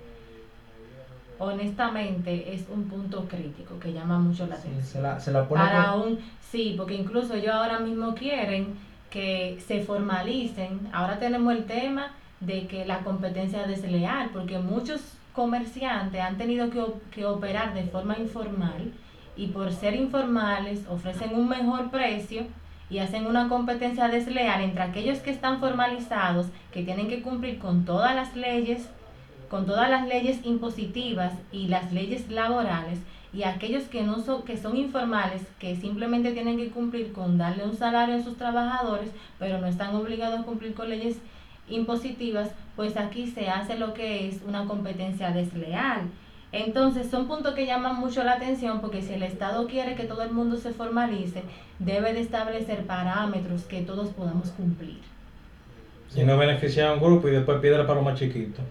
honestamente 1.39 2.53
es 2.53 2.65
un 2.69 2.87
punto 2.87 3.25
crítico 3.27 3.79
que 3.79 3.91
llama 3.93 4.19
mucho 4.19 4.45
la 4.47 4.55
Sí, 4.55 4.67
atención 4.67 4.83
se 4.85 5.01
la, 5.01 5.19
se 5.19 5.31
la 5.31 5.47
pone 5.47 5.61
para 5.63 5.91
con- 5.91 6.01
un 6.13 6.19
sí 6.41 6.75
porque 6.77 6.93
incluso 6.95 7.33
ellos 7.33 7.53
ahora 7.53 7.79
mismo 7.79 8.13
quieren 8.15 8.75
que 9.13 9.59
se 9.67 9.81
formalicen. 9.83 10.89
Ahora 10.91 11.19
tenemos 11.19 11.53
el 11.53 11.65
tema 11.65 12.13
de 12.39 12.65
que 12.65 12.83
la 12.83 13.01
competencia 13.03 13.61
es 13.61 13.67
desleal 13.67 14.31
porque 14.33 14.57
muchos 14.57 15.01
comerciantes 15.33 16.19
han 16.19 16.37
tenido 16.39 16.71
que, 16.71 16.83
que 17.11 17.25
operar 17.25 17.75
de 17.75 17.83
forma 17.83 18.17
informal 18.17 18.91
y 19.37 19.47
por 19.47 19.71
ser 19.71 19.93
informales 19.93 20.87
ofrecen 20.89 21.35
un 21.35 21.47
mejor 21.47 21.91
precio 21.91 22.45
y 22.89 22.97
hacen 22.97 23.27
una 23.27 23.49
competencia 23.49 24.07
desleal 24.07 24.61
entre 24.61 24.81
aquellos 24.81 25.19
que 25.19 25.29
están 25.29 25.59
formalizados 25.59 26.47
que 26.71 26.83
tienen 26.83 27.07
que 27.07 27.21
cumplir 27.21 27.59
con 27.59 27.85
todas 27.85 28.15
las 28.15 28.35
leyes 28.35 28.89
con 29.47 29.67
todas 29.67 29.91
las 29.91 30.07
leyes 30.07 30.39
impositivas 30.43 31.33
y 31.51 31.67
las 31.67 31.93
leyes 31.93 32.31
laborales 32.31 32.97
y 33.33 33.43
aquellos 33.43 33.83
que 33.85 34.03
no 34.03 34.21
son 34.21 34.43
que 34.43 34.57
son 34.57 34.77
informales 34.77 35.41
que 35.59 35.75
simplemente 35.75 36.31
tienen 36.31 36.57
que 36.57 36.69
cumplir 36.69 37.11
con 37.11 37.37
darle 37.37 37.65
un 37.65 37.75
salario 37.75 38.15
a 38.15 38.23
sus 38.23 38.37
trabajadores 38.37 39.09
pero 39.39 39.57
no 39.57 39.67
están 39.67 39.95
obligados 39.95 40.39
a 40.39 40.43
cumplir 40.43 40.73
con 40.73 40.89
leyes 40.89 41.17
impositivas 41.67 42.51
pues 42.75 42.95
aquí 42.95 43.27
se 43.27 43.49
hace 43.49 43.77
lo 43.77 43.93
que 43.93 44.27
es 44.27 44.41
una 44.47 44.65
competencia 44.65 45.31
desleal 45.31 46.01
entonces 46.51 47.09
son 47.09 47.27
puntos 47.27 47.55
que 47.55 47.65
llaman 47.65 47.99
mucho 47.99 48.23
la 48.23 48.33
atención 48.33 48.79
porque 48.79 49.01
si 49.01 49.13
el 49.13 49.23
Estado 49.23 49.65
quiere 49.67 49.95
que 49.95 50.03
todo 50.03 50.21
el 50.21 50.31
mundo 50.31 50.57
se 50.57 50.71
formalice 50.71 51.41
debe 51.79 52.13
de 52.13 52.21
establecer 52.21 52.85
parámetros 52.85 53.63
que 53.63 53.81
todos 53.81 54.09
podamos 54.09 54.51
cumplir 54.51 54.99
Y 56.15 56.23
no 56.23 56.37
beneficia 56.37 56.89
a 56.89 56.93
un 56.93 56.99
grupo 56.99 57.27
y 57.27 57.31
después 57.31 57.59
piedra 57.59 57.87
para 57.87 57.95
los 57.95 58.05
más 58.05 58.19
chiquitos. 58.19 58.63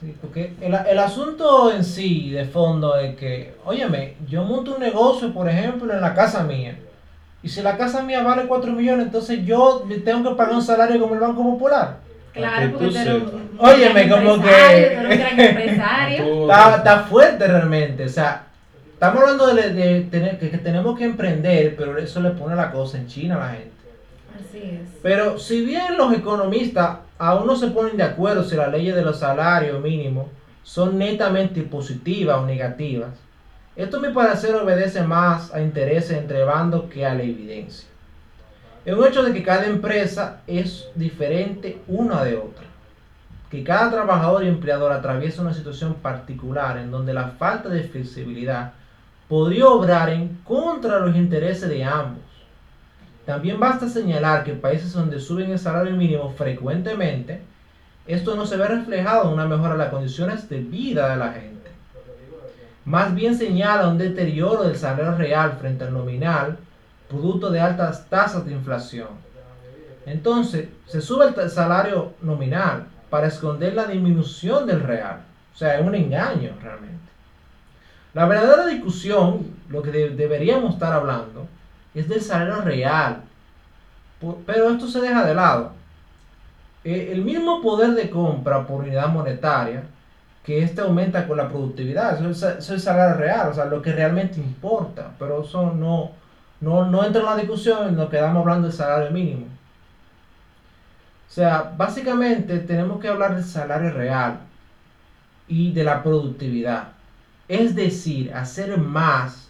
Sí, 0.00 0.14
porque 0.20 0.54
el, 0.60 0.74
el 0.74 0.98
asunto 0.98 1.72
en 1.72 1.84
sí, 1.84 2.30
de 2.30 2.46
fondo, 2.46 2.96
es 2.96 3.16
que, 3.16 3.54
óyeme, 3.66 4.14
yo 4.26 4.44
monto 4.44 4.74
un 4.74 4.80
negocio, 4.80 5.32
por 5.32 5.48
ejemplo, 5.48 5.92
en 5.92 6.00
la 6.00 6.14
casa 6.14 6.42
mía. 6.42 6.78
Y 7.42 7.48
si 7.48 7.60
la 7.62 7.76
casa 7.76 8.02
mía 8.02 8.22
vale 8.22 8.46
4 8.46 8.72
millones, 8.72 9.06
entonces 9.06 9.44
yo 9.44 9.84
le 9.88 9.98
tengo 9.98 10.30
que 10.30 10.36
pagar 10.36 10.54
un 10.54 10.62
salario 10.62 11.00
como 11.00 11.14
el 11.14 11.20
Banco 11.20 11.42
Popular. 11.42 11.96
claro 12.32 12.62
que 12.62 12.68
porque 12.68 12.86
tú 12.88 12.96
eres 12.98 13.14
un 13.14 13.50
Óyeme, 13.58 14.04
gran 14.04 14.24
como 14.24 14.42
que- 14.42 14.48
empresario, 14.50 14.88
tú 14.88 15.06
eres 15.06 15.10
un 15.12 15.18
gran 15.36 15.40
empresario 15.56 16.24
Tú- 16.24 16.42
Está, 16.50 16.76
está 16.76 16.98
fuerte 17.00 17.46
realmente. 17.46 18.04
O 18.04 18.08
sea, 18.08 18.44
estamos 18.92 19.20
hablando 19.22 19.54
de, 19.54 19.72
de 19.72 20.00
tener, 20.02 20.38
que, 20.38 20.50
que 20.50 20.58
tenemos 20.58 20.98
que 20.98 21.04
emprender, 21.04 21.76
pero 21.76 21.96
eso 21.98 22.20
le 22.20 22.30
pone 22.30 22.54
la 22.56 22.70
cosa 22.70 22.96
en 22.98 23.06
China 23.06 23.36
a 23.36 23.38
la 23.40 23.48
gente. 23.52 23.70
Pero 25.02 25.38
si 25.38 25.64
bien 25.64 25.96
los 25.96 26.12
economistas 26.12 26.98
aún 27.18 27.46
no 27.46 27.56
se 27.56 27.68
ponen 27.68 27.96
de 27.96 28.02
acuerdo 28.02 28.44
si 28.44 28.56
las 28.56 28.70
leyes 28.70 28.94
de 28.94 29.02
los 29.02 29.18
salarios 29.18 29.80
mínimos 29.80 30.26
son 30.62 30.98
netamente 30.98 31.62
positivas 31.62 32.38
o 32.38 32.46
negativas, 32.46 33.10
esto 33.76 33.98
a 33.98 34.00
mi 34.00 34.12
parecer 34.12 34.54
obedece 34.54 35.02
más 35.02 35.54
a 35.54 35.60
intereses 35.60 36.16
entre 36.16 36.44
bandos 36.44 36.90
que 36.90 37.06
a 37.06 37.14
la 37.14 37.22
evidencia. 37.22 37.88
Es 38.84 38.94
un 38.94 39.06
hecho 39.06 39.22
de 39.22 39.32
que 39.32 39.42
cada 39.42 39.66
empresa 39.66 40.40
es 40.46 40.88
diferente 40.94 41.80
una 41.86 42.24
de 42.24 42.36
otra. 42.36 42.64
Que 43.50 43.62
cada 43.62 43.90
trabajador 43.90 44.44
y 44.44 44.48
empleador 44.48 44.92
atraviesa 44.92 45.42
una 45.42 45.52
situación 45.52 45.94
particular 45.94 46.78
en 46.78 46.90
donde 46.90 47.12
la 47.12 47.28
falta 47.28 47.68
de 47.68 47.82
flexibilidad 47.82 48.72
podría 49.28 49.66
obrar 49.68 50.08
en 50.10 50.40
contra 50.44 50.96
de 50.98 51.06
los 51.06 51.16
intereses 51.16 51.68
de 51.68 51.84
ambos. 51.84 52.29
También 53.26 53.60
basta 53.60 53.88
señalar 53.88 54.44
que 54.44 54.52
en 54.52 54.60
países 54.60 54.92
donde 54.92 55.20
suben 55.20 55.50
el 55.50 55.58
salario 55.58 55.96
mínimo 55.96 56.30
frecuentemente, 56.30 57.42
esto 58.06 58.34
no 58.34 58.46
se 58.46 58.56
ve 58.56 58.66
reflejado 58.66 59.28
en 59.28 59.34
una 59.34 59.46
mejora 59.46 59.72
de 59.72 59.78
las 59.78 59.90
condiciones 59.90 60.48
de 60.48 60.58
vida 60.60 61.10
de 61.10 61.16
la 61.16 61.32
gente. 61.32 61.70
Más 62.84 63.14
bien 63.14 63.36
señala 63.36 63.88
un 63.88 63.98
deterioro 63.98 64.64
del 64.64 64.76
salario 64.76 65.14
real 65.14 65.58
frente 65.60 65.84
al 65.84 65.92
nominal, 65.92 66.56
producto 67.08 67.50
de 67.50 67.60
altas 67.60 68.06
tasas 68.08 68.44
de 68.46 68.52
inflación. 68.52 69.08
Entonces, 70.06 70.68
se 70.86 71.00
sube 71.00 71.26
el 71.26 71.50
salario 71.50 72.14
nominal 72.22 72.86
para 73.10 73.26
esconder 73.26 73.74
la 73.74 73.86
disminución 73.86 74.66
del 74.66 74.80
real. 74.80 75.20
O 75.54 75.56
sea, 75.56 75.78
es 75.78 75.86
un 75.86 75.94
engaño 75.94 76.52
realmente. 76.62 76.98
La 78.14 78.26
verdadera 78.26 78.66
discusión, 78.66 79.54
lo 79.68 79.82
que 79.82 79.90
deberíamos 79.90 80.74
estar 80.74 80.92
hablando, 80.92 81.46
es 81.94 82.08
del 82.08 82.20
salario 82.20 82.62
real. 82.62 83.22
Pero 84.46 84.70
esto 84.70 84.86
se 84.86 85.00
deja 85.00 85.24
de 85.24 85.34
lado. 85.34 85.72
Eh, 86.84 87.10
el 87.12 87.22
mismo 87.22 87.60
poder 87.60 87.90
de 87.92 88.10
compra 88.10 88.66
por 88.66 88.82
unidad 88.82 89.08
monetaria, 89.08 89.82
que 90.44 90.62
este 90.62 90.80
aumenta 90.80 91.26
con 91.26 91.36
la 91.36 91.48
productividad, 91.48 92.24
eso 92.24 92.48
es, 92.58 92.70
el 92.70 92.80
salario 92.80 93.16
real, 93.16 93.48
o 93.50 93.54
sea, 93.54 93.66
lo 93.66 93.82
que 93.82 93.92
realmente 93.92 94.40
importa. 94.40 95.10
Pero 95.18 95.42
eso 95.42 95.72
no, 95.72 96.12
no, 96.60 96.86
no 96.86 97.04
entra 97.04 97.20
en 97.20 97.26
la 97.26 97.36
discusión, 97.36 97.96
nos 97.96 98.10
quedamos 98.10 98.40
hablando 98.40 98.68
del 98.68 98.76
salario 98.76 99.10
mínimo. 99.10 99.46
O 101.28 101.32
sea, 101.32 101.72
básicamente 101.76 102.58
tenemos 102.60 103.00
que 103.00 103.08
hablar 103.08 103.36
del 103.36 103.44
salario 103.44 103.92
real 103.92 104.40
y 105.46 105.72
de 105.72 105.84
la 105.84 106.02
productividad. 106.02 106.88
Es 107.46 107.74
decir, 107.74 108.32
hacer 108.34 108.76
más 108.78 109.49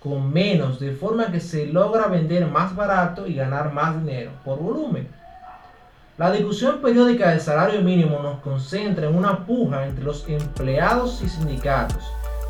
con 0.00 0.32
menos, 0.32 0.78
de 0.78 0.92
forma 0.92 1.32
que 1.32 1.40
se 1.40 1.66
logra 1.66 2.06
vender 2.06 2.46
más 2.46 2.74
barato 2.76 3.26
y 3.26 3.34
ganar 3.34 3.72
más 3.72 3.98
dinero 3.98 4.30
por 4.44 4.58
volumen. 4.58 5.08
La 6.18 6.30
discusión 6.30 6.80
periódica 6.80 7.30
del 7.30 7.40
salario 7.40 7.82
mínimo 7.82 8.20
nos 8.22 8.40
concentra 8.40 9.06
en 9.06 9.16
una 9.16 9.44
puja 9.44 9.86
entre 9.86 10.04
los 10.04 10.26
empleados 10.28 11.20
y 11.22 11.28
sindicatos, 11.28 12.02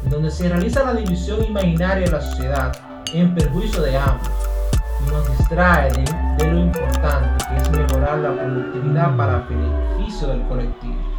en 0.05 0.11
donde 0.11 0.31
se 0.31 0.49
realiza 0.49 0.85
la 0.85 0.95
división 0.95 1.45
imaginaria 1.45 2.05
de 2.05 2.13
la 2.13 2.21
sociedad 2.21 2.73
en 3.13 3.35
perjuicio 3.35 3.83
de 3.83 3.97
ambos 3.97 4.29
y 5.05 5.11
nos 5.11 5.39
distrae 5.39 5.91
de, 5.91 6.05
de 6.39 6.53
lo 6.53 6.59
importante 6.59 7.45
que 7.49 7.57
es 7.57 7.71
mejorar 7.71 8.19
la 8.19 8.35
productividad 8.35 9.17
para 9.17 9.47
beneficio 9.49 10.29
del 10.29 10.43
colectivo. 10.43 11.16